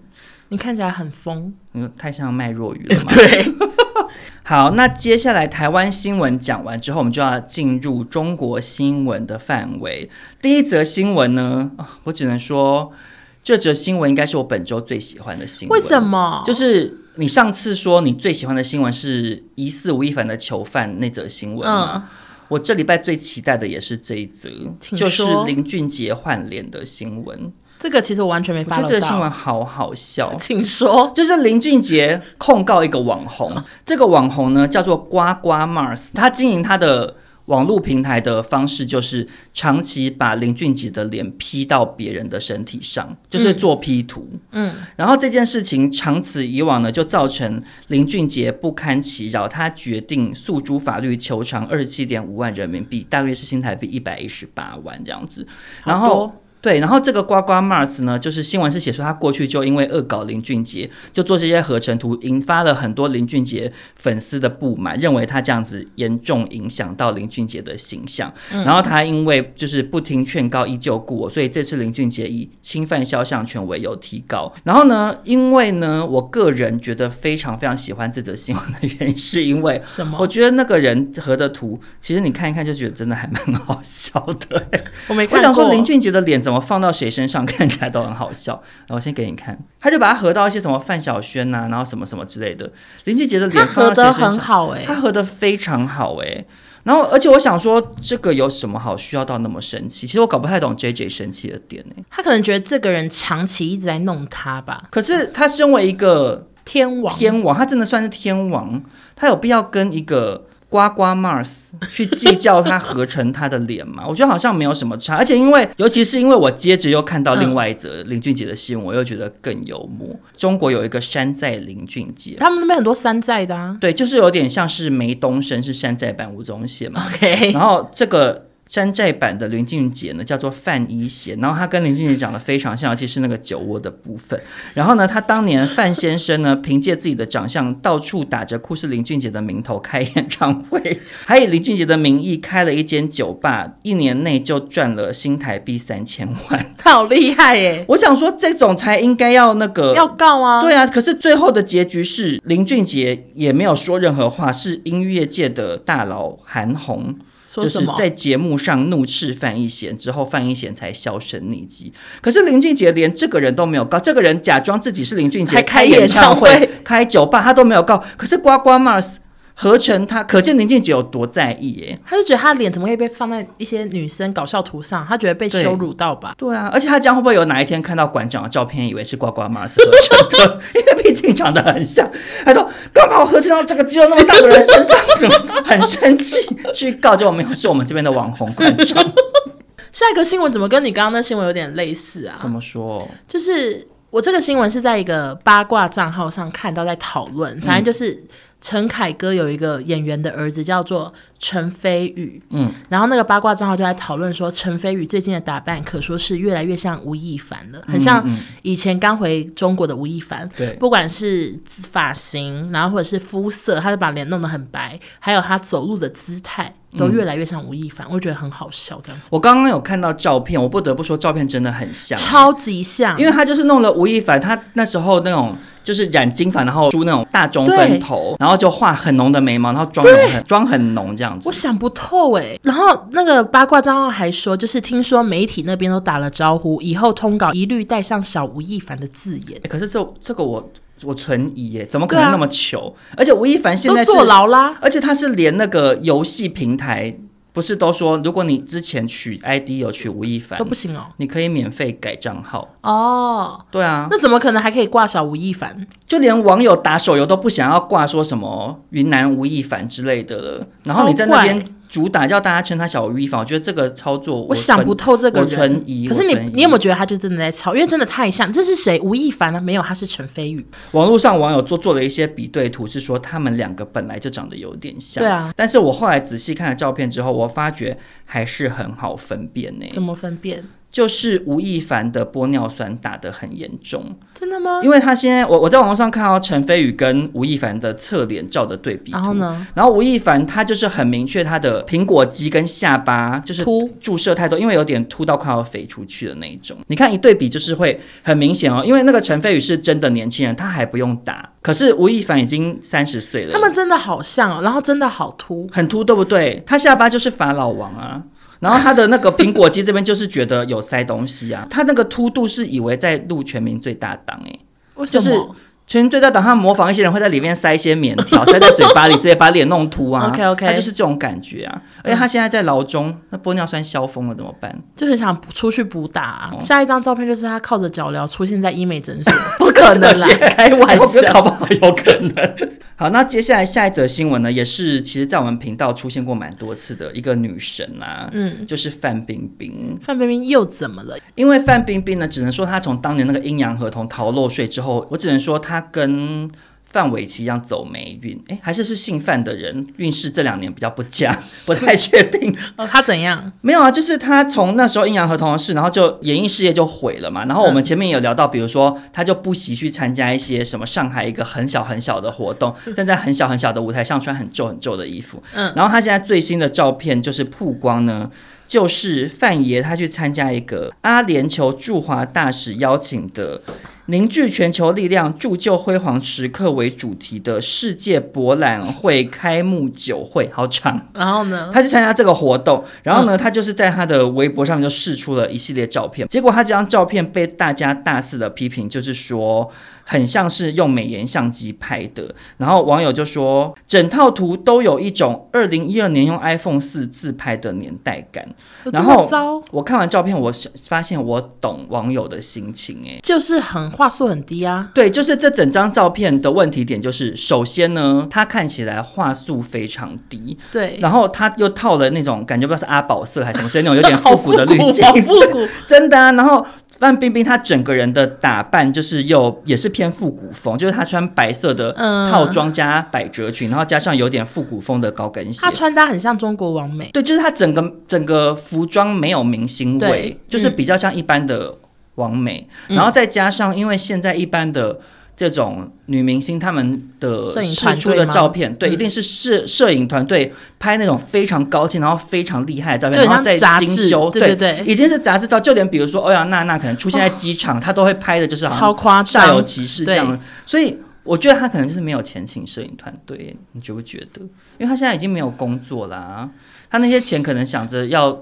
[0.50, 3.04] 你看起来很疯，你太像卖若鱼了嘛。
[3.14, 3.46] 对。
[4.43, 10.08] 好，那接下来台湾新闻讲完之后，我们就要进入中国新闻的范围。
[10.39, 11.72] 第一则新闻呢，
[12.04, 12.93] 我只能说，
[13.41, 15.80] 这则新闻应该是我本周最喜欢的新闻。
[15.80, 16.43] 为什么？
[16.46, 21.93] 就是你上次说你最喜欢的新闻是疑似吴亦凡的囚犯那则新闻吗？
[21.96, 22.04] 嗯、
[22.50, 24.48] 我这礼拜最期待的也是这一则，
[24.96, 27.52] 就是林俊杰换脸的新闻。
[27.80, 28.86] 这个其实我完全没发现。
[28.88, 31.11] 这个新闻好好笑，请说。
[31.15, 33.55] 就是林俊杰控告一个网红，
[33.86, 37.15] 这个网红呢叫做呱呱 Mars，他经营他的。
[37.45, 44.28] 网络平台的方式就是长期把林俊杰的脸 P 到别人的身体上，就是做 P 图。
[44.49, 55.47] 嗯，然后这件事情长此以往呢，就造成林俊杰不堪其扰，他决定诉诸法律，求偿二十七点五万人民币，大约是新台币一百一十八万这样子。
[55.84, 56.34] 然后。
[56.66, 68.34] 对，然后这个呱呱 Mars 呢，就是新闻是写说他过去就因为恶搞林俊杰，就做这些合成图，引发了很多林俊杰粉丝的不满，认为他这样子严重影响到林俊杰的形象。
[68.51, 74.51] 嗯、然后他因为就是不听劝告，依旧故我，所以这次林俊杰以侵犯肖像权为由提告。
[74.63, 80.18] 然后呢，因为呢，我个人觉得非常非常喜欢这则新闻的原因，是因为什么？
[80.20, 84.68] 我觉得那个人合的图，其实你看一看就觉得真的还蛮好笑的。
[85.09, 85.38] 我没看过。
[85.38, 86.55] 我想说林俊杰的脸怎么？
[86.60, 88.53] 放到谁身上 看起来都很好笑，
[88.88, 92.72] 然后我先给你看，他就把它合到一些什么范晓萱呐，然后什么什么之类的。
[93.06, 96.47] 林俊杰的脸合得很好哎，他合得非常好哎、欸。
[96.84, 100.06] 然后而且我想说，这个有什么好需要到那么生气？
[100.06, 102.03] 其实我搞不太懂 JJ 生气的点呢、欸。
[102.10, 104.84] 他可能觉得这个人长期一直在弄他吧。
[104.91, 108.84] 可是他身为一个天王，天王，他真的算是天王，
[109.16, 110.45] 他有必要跟一个？
[110.70, 114.03] 呱呱 Mars 去计较他合成他的脸嘛？
[114.09, 120.16] 我觉得好像没有什么差，而且因为，尤其是因为我接着又看到另外一则林俊杰的新闻，我又觉得更幽默。
[120.36, 123.78] 中国有一个山寨林俊杰，他们那边很多山寨的啊。
[123.80, 127.03] 对，就是有点像是梅东升是山寨版吴宗宪嘛。
[127.07, 128.47] OK，然后这个。
[128.68, 134.39] 山寨版的林俊杰呢，叫做范一贤，然后他跟林俊杰长得非常像，尤其是那个酒窝的部分。
[134.74, 147.86] 然后呢，他当年范先生呢，凭借自己的长相，到处打着酷似林俊杰的名头开演唱会，还以林俊杰的名义开了一间酒吧，一年内就赚了新台币三千万，好厉害耶！
[147.89, 150.88] 我想说，这种才应该要那个要告啊，对啊。
[150.88, 157.16] 可是最后的结局是林俊杰也没有说任何话，是音乐界的大佬韩红。
[157.46, 161.93] 就是在节目上怒斥范逸贤之后，范逸贤才销声匿迹。
[162.22, 168.04] 可是林俊杰连这个人都没有告，这个人假装自己是林俊杰开演唱会、开酒吧，他都没有告。
[168.18, 169.18] 可是呱呱 Mars。
[169.58, 171.97] 合成他，可见林俊杰有多在意耶？
[172.06, 175.06] 他就觉得他脸怎么会被放在一些女生搞笑图上？
[175.08, 176.36] 他觉得被羞辱到吧？
[176.38, 179.91] 对，啊，而且他这样会不会有哪一天看到馆长的照片，以为是呱呱 Mars 合
[180.28, 180.60] 成的？
[180.76, 182.06] 因为毕竟长得很像。
[182.43, 186.38] 他说：“干嘛我合成到这个肌肉那么大的人身上？”怎么很生气？
[186.74, 189.01] 去告诫我们，是我们这边的网红馆长。
[189.93, 192.36] 下一个新闻怎么跟你刚刚那新闻有点类似啊？
[192.41, 193.08] 怎么说？
[193.26, 198.12] 就是我这个新闻是在一个八卦账号上看到，在讨论，反正就是。
[198.12, 198.28] 嗯
[198.62, 208.28] 陈凯歌有一个演员的儿子叫做陈飞宇，嗯，然后那个八卦账号就在讨论说，陈飞宇最近的打扮可说是越来越像吴亦凡了，很像
[208.64, 219.28] 以前刚回中国的吴亦凡，对，不管是发型，然后或者是肤色，他就把脸弄得很白，还有他走路的姿态都越来越像吴亦凡，我觉得很好笑这样子。
[219.32, 225.56] 我刚刚有看到照片，我不得不说照片真的很像，超级像，因为他就是弄了吴亦凡，他那时候那种。
[225.86, 231.48] 就是染金发，然后梳那种大中分头，然后就画很浓的眉毛，然后妆很妆很浓这样子。
[231.48, 232.60] 我想不透哎、欸。
[232.64, 239.62] 然后那个八卦账号还说，就是听说媒体那边都打了招呼，以后通稿一律带上小吴亦凡的字眼。
[239.62, 240.72] 欸、可是这这个我
[241.04, 242.96] 我存疑耶，怎么可能那么糗？
[243.12, 247.18] 啊、而且吴亦凡现在是坐牢啦，而且他是连那个游戏平台。
[247.52, 253.58] 不是都说，如果你之前取 ID 有取吴亦凡都不行哦，你可以免费改账号哦。
[253.72, 255.88] 对啊，那怎么可能还可以挂小吴亦凡？
[256.06, 261.66] 就连网友打手游都不想要挂说什么云南吴亦凡之类的了，然后你在那边。
[261.89, 265.49] 主打叫大家称他小吴亦凡，我觉得这个操作我，我想不透这个人。
[265.49, 266.07] 我存疑。
[266.07, 267.73] 可是你你有没有觉得他就真的在抄？
[267.75, 268.51] 因为真的太像。
[268.51, 268.99] 这是谁？
[269.01, 269.61] 吴亦凡呢？
[269.61, 270.65] 没有，他是陈飞宇。
[270.91, 275.23] 网络上网友做做了一些比对图，是说他们两个本来就长得有点像。
[275.23, 275.53] 对啊。
[275.55, 279.86] 但是我后来仔细看了照片之后，我发觉还是很好分辨呢。
[279.93, 280.63] 怎么分辨？
[280.96, 284.80] 就是吴亦凡的玻尿酸打得很严重，真的吗？
[284.82, 293.66] 因为他现在我我在网络上看到陈飞宇跟吴亦凡的侧脸照的对比图，然后呢，然后吴亦凡他就是很明确他的苹果肌跟下巴就是
[294.00, 296.78] 注射太多，因为有点凸到快要飞出去的那一种。
[296.88, 306.64] 你看一对比就是会很明显哦，因为那个陈飞宇是真的年轻人，他还不用打，可是吴亦凡已经三十岁了，他们真的好像哦，然后真的好凸，很凸，对不对？
[306.66, 308.24] 他下巴就是法老王啊。
[308.60, 314.60] 然后他的那个苹果肌这边就是觉得有塞东西啊，他那个凸度是以为在录全民最大档哎，
[314.95, 315.24] 为什么？
[315.24, 315.49] 就是
[315.88, 320.27] 全最大党他模仿一些人会在里面塞一些棉条， 塞在嘴巴里，直接把脸弄秃啊。
[320.27, 321.79] OK OK，他就是这种感觉啊。
[322.03, 324.75] 而且他现在在牢中，那玻尿酸消疯了怎么办？
[324.95, 326.49] 就很想出去补打、啊。
[326.53, 330.27] 哦、下一张照片就是他靠着脚镣出现在医美诊所， 不可能啦，
[330.57, 332.55] 开玩笑，搞不好有可能。
[332.95, 339.95] 好，那接下来下一则新闻呢，也是其实在我们频道出现过蛮多次的一个女神啊，嗯，就是范冰冰。
[340.01, 341.15] 范冰冰又怎么了？
[341.36, 345.74] 因为范冰冰呢，只能说她从当年那个阴阳合同逃漏税之后，我只能说她。
[345.80, 346.49] 他跟
[346.86, 351.30] 范玮琪一样走霉运，哎，还是是姓范的人运势这两年比较不佳，
[351.65, 352.55] 不太确定。
[352.78, 353.51] 哦，他怎样？
[353.59, 357.43] 没有啊，就是他从那时候阴阳合同的事，然后就演艺事业就毁了嘛。
[357.47, 365.43] 然后我们前面有聊到，比如说他就不惜去参加一些什么上海一个很小很小的活动，站在很小很小的舞台上穿很皱很皱的衣服。
[365.53, 368.32] 嗯，然后他现在最新的照片就是曝光呢，
[368.65, 373.61] 就是范爷他去参加一个阿联酋驻华大使邀请的。
[374.08, 381.10] 凝聚全球力量，铸就辉煌时刻为主题的世界博览会开幕酒会，好长。
[381.16, 386.28] 然后呢，他去参加这个活动，然后呢，嗯、他就是在他的微博上面就试出了一系列照片。
[386.28, 389.72] 结果他这张照片被大家大肆的批评，就是说
[390.06, 392.34] 很像是用美颜相机拍的。
[392.58, 398.47] 然后网友就说，整套图都有一种二零一二年用 iPhone 四自拍的年代感。
[398.93, 399.28] 然后
[399.72, 400.53] 我看完照片，我
[400.88, 403.95] 发现我懂网友的心情，哎，就是很。
[403.95, 416.34] 画素很低啊，对，就是这整张照片的问题点就是，首先呢，它看起来画素非常低，对，然后它又套了那种感觉不知道是阿宝色还是什么，就是那种有点复古的滤镜， 好复古， 真的啊。
[416.34, 416.66] 然后
[417.00, 421.93] 范冰冰她整个人的打扮就是又也是偏复古风，就是她穿白色的
[422.32, 431.68] 套装加百褶裙，嗯、然后加上有点复古风的高跟鞋，她穿搭很像中国王美，对，就是她整个整个服装没有明星味，就是比较像一般的。
[431.68, 431.76] 嗯
[432.16, 434.98] 完美，然后再加上，因为现在一般的
[435.38, 445.59] 这种女明星，她们的释出的照片，对，一定是摄摄影团队拍那种非常高清，然后非常厉害的照片，然后再精修，对对对，已经是杂志照。
[445.59, 450.39] 就连比如说欧阳娜娜可能出现在机场，她都会拍的就是超夸张，煞有其事这样。
[450.65, 454.39] 所以我觉得她可能就是没有钱请摄影团队，你觉不觉得？
[454.77, 456.49] 因为她现在已经没有工作啦，
[456.89, 458.41] 她那些钱可能想着要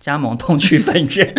[0.00, 1.34] 加盟痛区分院。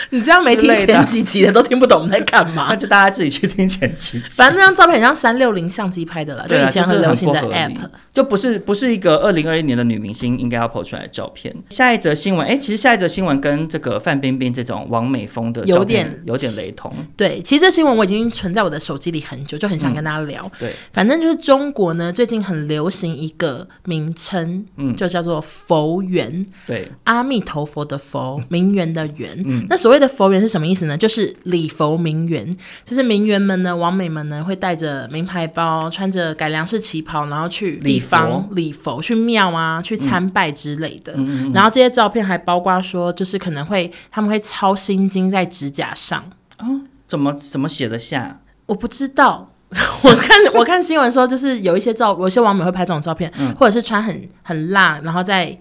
[0.10, 2.68] 你这样没听前几集的都听不懂我们在干嘛？
[2.70, 4.24] 那就大家自己去听前几集。
[4.36, 7.76] 反正那张照片很像三六零相机拍的啦，就以前很流行的 app，
[8.12, 11.54] 就不是不是一个二零二一年的女明星应该要 po 出来的照片。
[11.70, 16.92] 下一则新闻，哎、欸，其实下一则新闻跟这个范冰冰这种王美风的有点有点雷同。
[17.16, 20.44] 对，其实这新闻我已经存在我的手机里很久，就很想跟大家聊。
[20.44, 26.44] 嗯、对，反正就是中国呢，最近很流行一个名称，嗯，就叫做佛缘。
[26.66, 29.30] 对，阿弥陀佛的佛，名媛的缘。
[29.44, 30.96] 嗯，那所谓的佛缘是什么意思呢？
[30.96, 32.48] 就是礼佛名媛，
[32.84, 41.14] 就是名媛们呢，王美们呢，会带着名牌包，穿着改良式旗袍，然后去地方礼佛，佛，去庙啊，去参拜之类的。
[41.16, 46.22] 嗯、然后这些照片还包括说，就是可能会他们会抄心经在指甲上。
[46.58, 48.38] 哦，怎么怎么写得下？
[48.66, 49.50] 我不知道。
[50.02, 55.58] 我看我看新闻说，就是有一些照，有些网美会拍这种照片，嗯、或者是穿很很辣，然后再。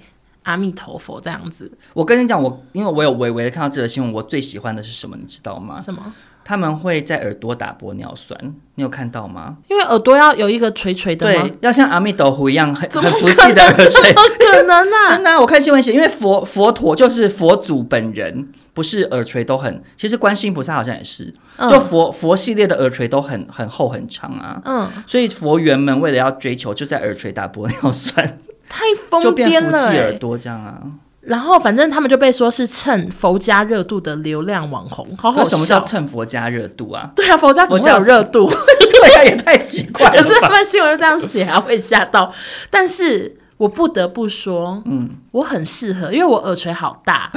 [0.50, 1.72] 阿弥陀佛，这样子。
[1.94, 5.78] 我跟你讲，我因为我有微微的看到这个新闻，我最喜欢的是什么，你知道吗？
[5.80, 6.12] 什么？
[6.50, 8.36] 他们会在耳朵打玻尿酸，
[8.74, 9.58] 你有看到吗？
[9.68, 13.86] 因为耳朵要有一个垂垂的，对，要像阿弥陀佛一样很很福气的耳垂。
[14.12, 15.14] 怎么可能啊？
[15.14, 19.84] 真的啊，我看新闻写，因为佛佛陀就是佛祖本人，不是耳垂都很。
[19.96, 21.32] 其实观世音菩萨好像也是，
[21.70, 24.60] 就佛佛系列的耳垂都很很厚很长啊。
[24.66, 28.40] 嗯，所以佛缘们为了要追求，就在耳垂打玻尿酸。
[28.68, 30.82] 太疯癫了，就变福气耳朵这样啊。
[31.30, 35.50] 然后反正他们就被说是蹭佛家热度的流量网红，好好笑。
[35.52, 37.08] 什么叫蹭佛家热度啊？
[37.16, 38.50] 对啊，佛家怎么会有热度？
[38.90, 40.18] 对啊，也太奇怪了。
[40.18, 42.34] 可是他们新闻就这样写，还会吓到。
[42.72, 47.32] 但是我不得不说，嗯，我很适合，因为我耳垂好大。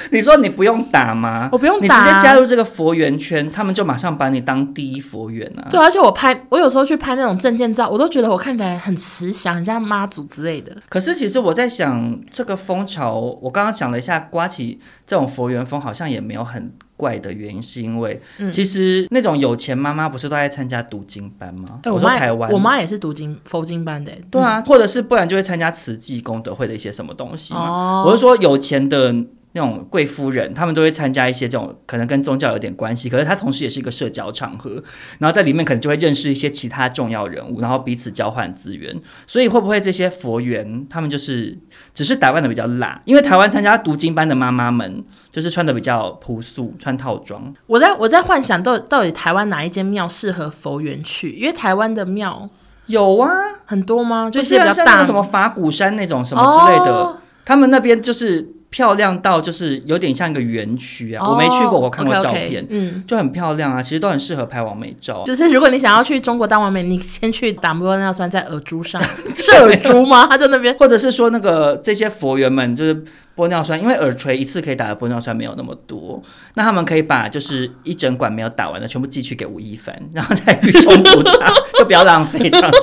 [0.10, 1.48] 你说你不用打吗？
[1.52, 5.68] 我不用打，啊，你直接加入这个佛缘圈，他们就马上把你当第一佛缘啊！
[5.70, 10.74] 对，而且我拍，我有时候去拍那种证件照，我都觉得我看起来很慈祥，很像妈祖之类的。
[10.88, 18.20] 可是其实我在想，这个风潮，我刚刚想了一下，刮起这种佛缘风，好像也没有很怪的原因，是因为
[18.52, 21.80] 其实那种有钱妈妈不是都在参加读经班吗？
[21.82, 24.12] 欸、我说台湾，我妈也是读经佛经班的。
[24.30, 27.60] 对啊，或者是不然就会参加慈济功德会的一些什么东西嘛。
[27.60, 29.14] 哦、我是说有钱的。
[29.52, 34.82] 那种贵夫人，他们都会参加一些这种可能跟宗教有点关系，可是它同时也是一个社交场合，
[35.18, 38.96] 然后在里面可能就会认识一些其他重要人物，然后彼此交换资源。
[39.26, 41.58] 所以会不会这些佛缘，他们就是
[41.92, 43.02] 只是打扮的比较辣？
[43.04, 47.52] 因为台湾参加读经班的妈妈们就是穿的比较朴素，穿套装。
[47.66, 51.30] 我在我在幻想到底到底台湾哪一间庙适合佛缘去？
[51.32, 52.48] 因为台湾的庙
[52.86, 53.28] 有啊，
[53.66, 54.30] 很多吗？
[54.30, 58.54] 就是比较大，像什么法鼓山那种什么之类的，哦、他们那边就是。
[58.70, 65.22] 漂亮到就是有点像一个园区啊，oh, 我没去过，我看过照片，okay, okay, 嗯，就很漂亮啊，其实都很适合拍完美照。
[65.26, 69.02] 只是如果你想要去中国当完美，你先去打玻尿酸在耳珠上，
[69.34, 70.26] 是耳珠吗？
[70.28, 73.04] 他就那边，或者是说那个这些佛缘们就是。
[73.36, 76.22] 玻尿酸，因为耳垂一次可以打的玻尿酸没有那么多，
[76.54, 82.78] 那他们可以把就是一整管没有打完的全部寄去给吴亦凡，然后再去重补打， 就不要浪费这样子，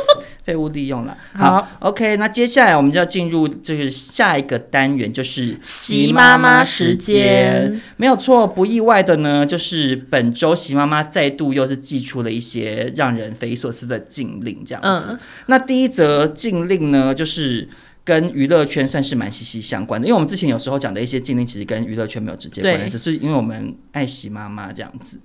[0.47, 1.17] 废物利用了。
[1.33, 7.77] 好，好，OK，那接下来我们就要进入就是下一个单元，就是习妈妈时间。
[7.97, 15.09] 没有错，不意外的呢，就是本周习妈妈再度又是寄出了一些让人匪夷所思的禁令，这样子。
[15.09, 17.67] 嗯、那第一则禁令呢，就是。
[18.07, 25.19] 跟娱乐圈算是蛮息息相关的，因为我们之前有时候讲的一些禁令，其实跟娱乐圈没有直接关系，只是因为我们爱习妈妈这样子。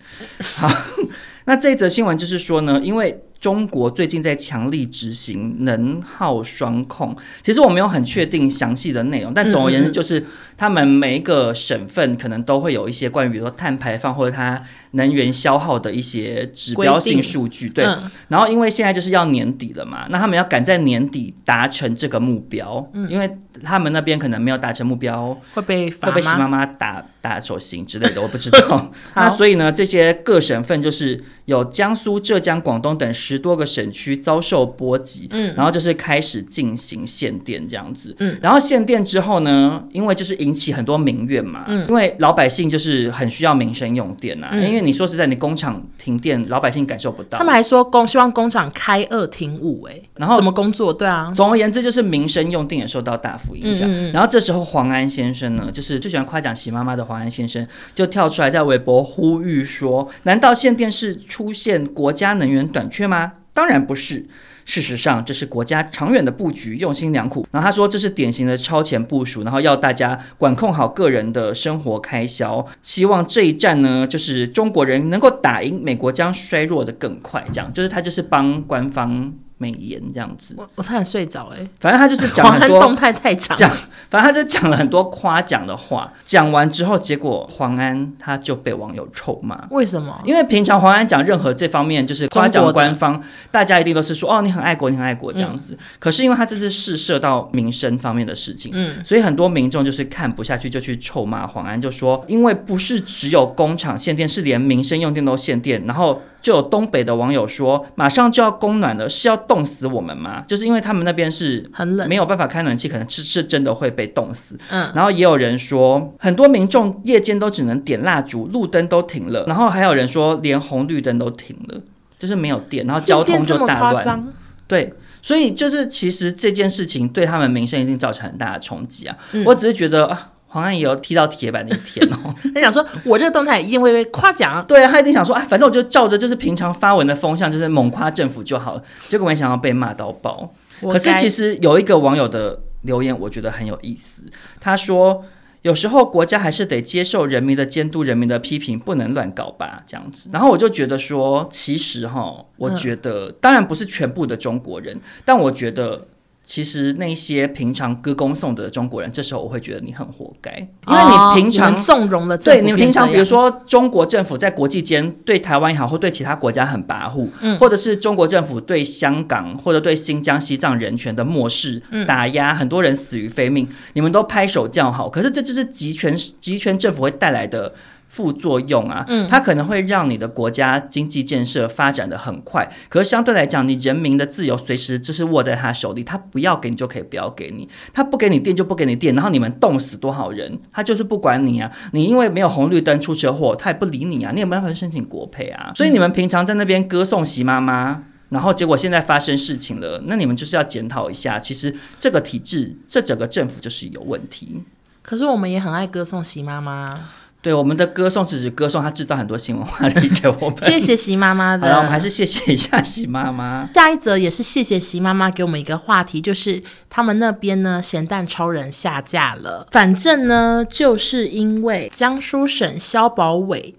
[0.57, 0.69] 好，
[1.47, 3.23] 那这则新闻就是说呢，因为。
[3.43, 10.25] 中国最近在强力执行能耗双控，其实我没有很确定详细的内容，但总而言之就是，
[10.63, 17.69] 他们每一个省份可能都会有一些关于比如说碳排放或者它能源消耗的一些指标性数据。
[17.69, 17.85] 对，
[18.29, 23.29] 然后因为现在就是要年底了嘛，那他们要赶在年底达成这个目标，因为
[23.65, 28.93] 他们那边可能没有达成目标，会被会被习妈妈打打手心之类的，我不知道。
[29.17, 33.33] 那所以呢，这些各省份就是有江苏、浙江、广东等十。
[33.33, 50.93] 十多个省区遭受波及，嗯，然后就是开始进行限电这样子，嗯，然后限电之后呢，因为就是引起很多民怨嘛，嗯，因为老百姓就是很需要民生用电呐、啊，嗯、因为你说实在，你工厂停电，老百姓感受不到，他们还说工希望工厂开二停五，哎，然后怎么工作？
[50.93, 53.91] 对啊，总而言之就是民生用电也受到大幅影响。
[53.91, 63.33] 嗯嗯，然后这时候黄安先生呢，就是最喜欢夸奖喜妈妈的黄安先生，就跳出来在微博呼吁说：难道限电是出现国家能源短缺吗？
[63.55, 64.27] 当然不是，
[64.65, 67.47] 事实上这是国家长远的布局，用心良苦。
[67.51, 72.67] 然后他说这是典型的超前部署，然后要大家管控好个人的生活开销。
[72.83, 77.45] 希望这一战呢，就是中国人能够打赢，美国将衰弱的更快。
[77.53, 79.33] 这样就是他就是帮官方。
[79.63, 81.69] 美颜这样子，我我差点睡着哎、欸。
[81.79, 83.71] 反正他就是讲很多动态太长，讲
[84.11, 86.13] 反正他就讲了很多夸奖的话。
[86.25, 89.67] 讲完之后，结果黄安他就被网友臭骂。
[89.71, 90.21] 为什么？
[90.25, 95.75] 因为平常黄安讲任何这方面就是夸奖官方，大家一定都是说哦，你很爱国，你很爱国这样子。
[95.75, 106.21] 嗯、可是因为他这次试射到民生方面的事情，嗯，所以很多民众就是看不下去，就去臭骂黄安，就说因为不是只有工厂限电，是连民生用电都限电，然后。
[106.43, 110.43] 就有东北的网友说，马上就要供暖了，是要冻死我们吗？
[110.49, 114.59] 就是因为他们那边是很冷，没有办法开暖气，可能是是真的会被冻死。
[114.71, 121.81] 嗯，然后也有人说，很多民众夜间都只能点蜡烛，路灯都停了，然后还有人说连红绿灯都停了，
[122.19, 124.35] 就是没有电，然后交通就大乱。
[124.67, 129.17] 对，所以就是其实这件事情对他们民生一定造成很大的冲击啊。
[129.33, 130.31] 嗯，我只是觉得啊。
[130.53, 134.63] 黄安也有踢到铁板那一天哦， 他想说，我这个动态一定会被夸奖。
[134.69, 138.83] 对啊，他一定想说，哎，反正我就照着就是平常发文的风向，就是猛夸政府就好了。
[139.09, 140.53] 结果没想到被骂到爆。
[140.83, 144.25] 可是其实有一个网友的留言，我觉得很有意思。
[144.61, 145.25] 他说，
[145.63, 150.29] 有时候国家还是得接受人民的监督、人民的批评，不能乱搞吧，这样子。
[150.31, 156.09] 然后我就觉得说，其实哈，我觉得、嗯、当然不是全部的中国人，但我觉得。
[156.45, 160.51] 其实那些平常歌功颂德的中国人，这时候我会觉得你很活该，
[160.87, 175.09] 因为你平常纵容了，对，你平常比如说中国政府在国际间对台湾也好，或对其他国家很跋扈，嗯，或者是中国政府对香港或者对新疆、西藏人权的漠视、打压，很多人死于非命，你们都拍手叫好。
[175.09, 177.73] 可是这就是集权集权政府会带来的。
[178.13, 195.73] 副作用啊，嗯，它可能会让你的国家经济建设发展的很快，可是相对来讲，你人民的自由随时就是握在他手里，他不要给你就可以不要给你，他不给你电就不给你电，然后你们冻死多少人，他就是不管你啊，你因为没有红绿灯出车祸，他也不理你啊，你有没有办法申请国赔啊？
[195.75, 204.63] 所以你们平常在那边歌颂习妈妈，然后结果现在发生事情了，那你们就是要检讨一下，其实这个体制，这整个政府就是有问题。
[205.01, 207.01] 可是我们也很爱歌颂习妈妈。
[207.43, 210.57] 对，我们的歌颂是指歌颂他制造很多新闻话题给我们。
[210.63, 211.67] 谢谢习妈妈的。
[211.67, 213.69] 好了，我们还是谢谢一下习妈妈。
[213.75, 219.67] 下一则也是谢谢习妈妈给我们一个话题，就是他们那边呢，咸蛋超人下架了。
[219.73, 223.75] 反正呢，就是因为江苏省消保委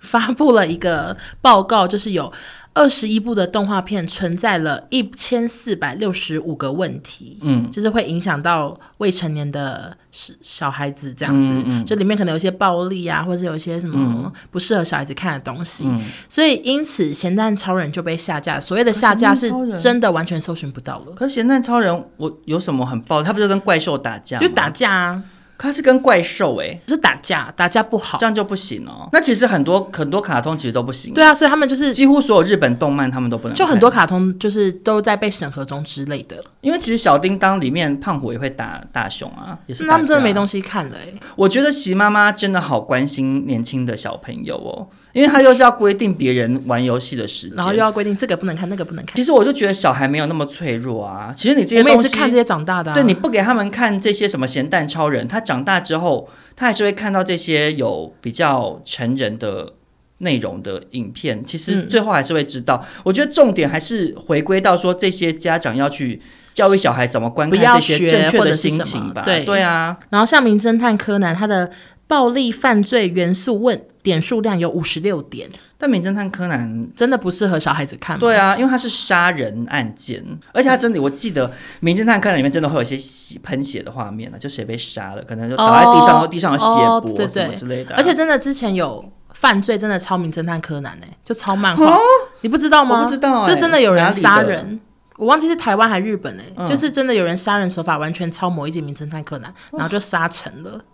[0.00, 2.32] 发布了一个报告，就是有。
[2.72, 18.58] 二十一部的动画片存在了一千四百六十五个问题，嗯，就是会影响到未成年的小孩子这样子，嗯嗯、就里面可能有一些暴力啊，或者是有一些什么不适合小孩子看的东西，嗯、所以因此咸蛋超人就被下架。
[18.60, 19.50] 所谓的下架是
[19.80, 21.12] 真的完全搜寻不到了。
[21.16, 23.20] 可是咸蛋超人我有什么很暴？
[23.20, 24.38] 他不是跟怪兽打架？
[24.38, 25.22] 就打架啊。
[25.62, 29.06] 他是跟怪兽哎、欸，是打架，打架不好，这样就不行哦。
[29.12, 31.12] 那其实很多很多卡通其实都不行。
[31.12, 33.54] 对啊，所以他们就是几乎所有日本动漫他们都不能。
[33.54, 36.42] 就很多卡通就是都在被审核中之类的。
[36.62, 41.20] 因为其实小叮当里面胖虎也会打大熊啊，也是、他们真的没东西看了哎、欸。
[41.36, 44.88] 我觉得席妈妈真的好关心年轻的小朋友哦。
[45.12, 49.16] 因为他又是要规定别人玩游戏的时间，然后又要规定这个不能看，那个不能看。
[49.16, 51.34] 其实我就觉得小孩没有那么脆弱啊。
[51.36, 52.94] 其实你这些东西，我们也是看这些长大的啊。
[52.94, 59.72] 对，你不给他们看这些什么咸蛋超人，他长大之后，他还是会看到这些有比较成人的
[60.18, 61.44] 内容的影片。
[61.44, 62.80] 其实最后还是会知道。
[62.82, 66.20] 嗯，我觉得重点还是回归到说，这些家长要去
[66.54, 69.22] 教育小孩怎么观看这些正确的心情吧。
[69.24, 69.98] 对对啊。
[70.10, 71.70] 然后像名侦探柯南，他的
[72.10, 75.48] 暴力犯罪元素问点数量有五十六点，
[75.78, 78.18] 但名侦探柯南真的不适合小孩子看吗？
[78.18, 80.20] 对啊，因为它是杀人案件，
[80.52, 81.48] 而且它真的，我记得
[81.78, 87.96] 名侦探柯南里面真的会有一些血喷血的画面呢，就谁被杀了，可能就倒在地上，然后、哦、地上有血泊什么之类的、啊。
[87.96, 91.96] 而且真的之前有犯罪，真的超名侦探柯南呢，就超漫画，
[92.40, 92.98] 你不知道吗？
[92.98, 94.80] 我不知道、欸，就真的有人杀人，
[95.16, 100.84] 我忘记是台湾还是日本哎，嗯、就是真的有人杀人手法完全超某一集名侦探柯南，然后就杀成了。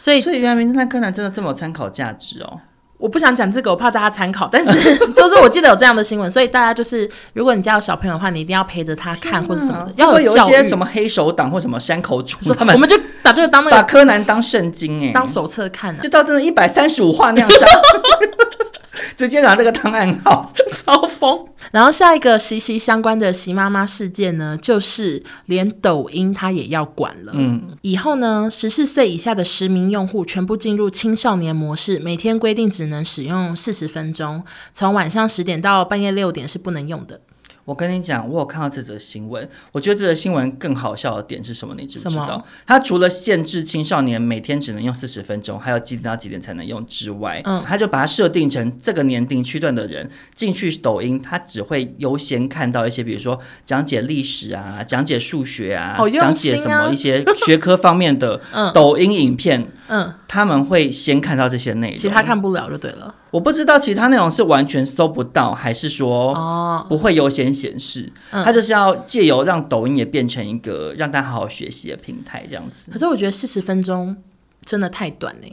[0.00, 2.60] 所以，所以原来名侦探柯南真的这么有参考价值哦！
[2.96, 4.48] 我不想讲这个，我怕大家参考。
[4.50, 4.72] 但是，
[5.12, 17.66] 就是我记得有这样的新闻，所以大家就是，如果你家有小朋友的话，你一定要陪着他看或者什么的，要有些什么黑手党或什么山口组，他们我们就把这个当那个把柯南当圣经哎，当手册看啊，就到真的一百三十五话那样杀。
[19.16, 21.46] 直接拿这个当暗号， 超疯。
[21.70, 27.32] 然后下一个息息相关的习妈妈事件呢，就是连抖音它也要管了。
[27.34, 34.42] 嗯，以后呢，十四岁以下的实名用户全部进入青少年模式，每天规定只能使用四十分钟，
[34.72, 37.20] 从晚上十点到半夜六点是不能用的。
[37.64, 39.48] 我跟你讲，我有看到这则新闻。
[39.72, 41.74] 我觉得这则新闻更好笑的点是什么？
[41.78, 42.44] 你知不知道？
[42.66, 58.40] 它除了限制青少年每天只能用四十分钟，还有几点到几点才能用之外，嗯，他就把它设定成这个年龄区段的人进去抖音，他只会优先看到一些，比如说讲解历史啊、讲解数学啊、啊讲解什么一些学科方面的
[58.74, 59.60] 抖音影片。
[59.60, 63.14] 嗯嗯，他们会先看到这些内容，其他看不了就对了。
[63.30, 68.10] 我不知道其他内容是完全搜不到，还是说哦不会优先显示。
[68.30, 72.90] 哦、他就是要借由让抖音也变成一个让大家好好学习的平台，这样子。
[72.90, 74.16] 可是我觉得四十分钟
[74.64, 75.48] 真的太短了，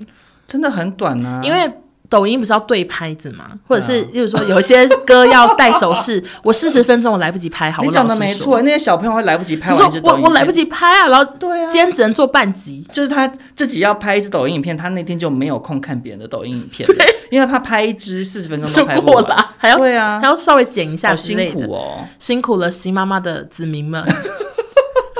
[0.48, 1.72] 真的很短啊，因为。
[2.10, 3.52] 抖音不是要对拍子吗？
[3.68, 7.84] 或者是，例如说有些歌要带手势， 我四十分钟我来不及拍好。
[7.84, 9.92] 你讲的没错，那些小朋友会来不及拍完。
[10.04, 12.86] 我我我来不及拍啊，然后对啊，今天只能做半集。
[12.92, 16.88] 就是他自己要拍一支抖音影片，他那天就没有空看别人的抖音影片，
[17.30, 24.04] 因为他拍一支四十分钟就拍过了，还要对啊，还要稍微剪一下，好辛苦哦，辛苦了习妈妈的子民们。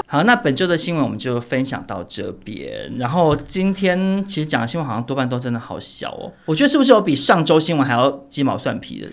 [0.08, 2.92] 好，那本周的新闻我们就分享到这边。
[2.98, 9.08] 然后今天其实讲的新闻好像多半都真的好小哦，我觉得是不是有比上周新闻还要鸡毛蒜皮的？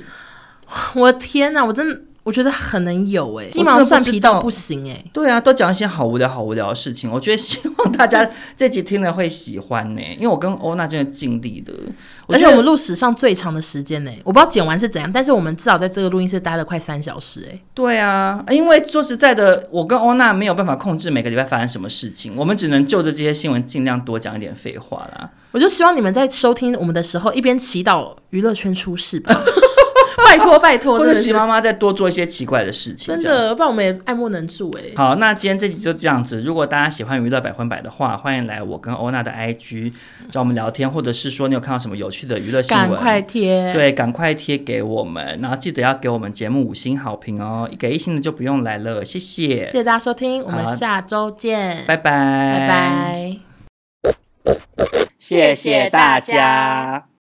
[0.95, 2.01] 我天哪，我真的。
[2.25, 5.05] 我觉得很能有哎，鸡毛蒜皮到不行哎。
[5.12, 7.11] 对啊，都讲一些好无聊、好无聊的事情。
[7.12, 11.72] 我觉得希望大家 这集听了会喜欢呢，因为我跟欧娜真的尽力的，
[12.27, 17.61] 而且我们录史上最长的时间呢，我不知道剪完是怎样，但是我们至少在这个录音室待了快三小时哎。
[17.75, 25.29] 对啊，因为说实在的，我跟欧娜没有办法控制每个礼拜发生什么事情，我们只能就着这些新闻尽量多讲一点废话啦。
[25.53, 29.31] 我就希望你们在收听我们的时候，一边祈祷娱乐圈出事吧。
[30.25, 34.83] 拜托拜托，或者习妈妈再多做一些奇怪的事情，真的，不然我们也爱莫能助哎。
[34.97, 36.41] 好，那今天这集就这样子。
[36.41, 39.93] 如果大家喜欢娱乐百分百的话，欢迎来我跟欧娜的 IG
[40.31, 45.39] 找我们聊天，或者是说你有看到什么有趣的娱乐新闻，赶快贴，对，赶快贴给我们。
[45.41, 49.66] 然后记得要给我们节目五星好评哦，给一星的就不用来了，谢谢。
[49.66, 52.11] 谢谢大家收听，我们下周见，拜拜，
[52.59, 53.37] 拜拜，
[55.18, 57.14] 谢谢大家。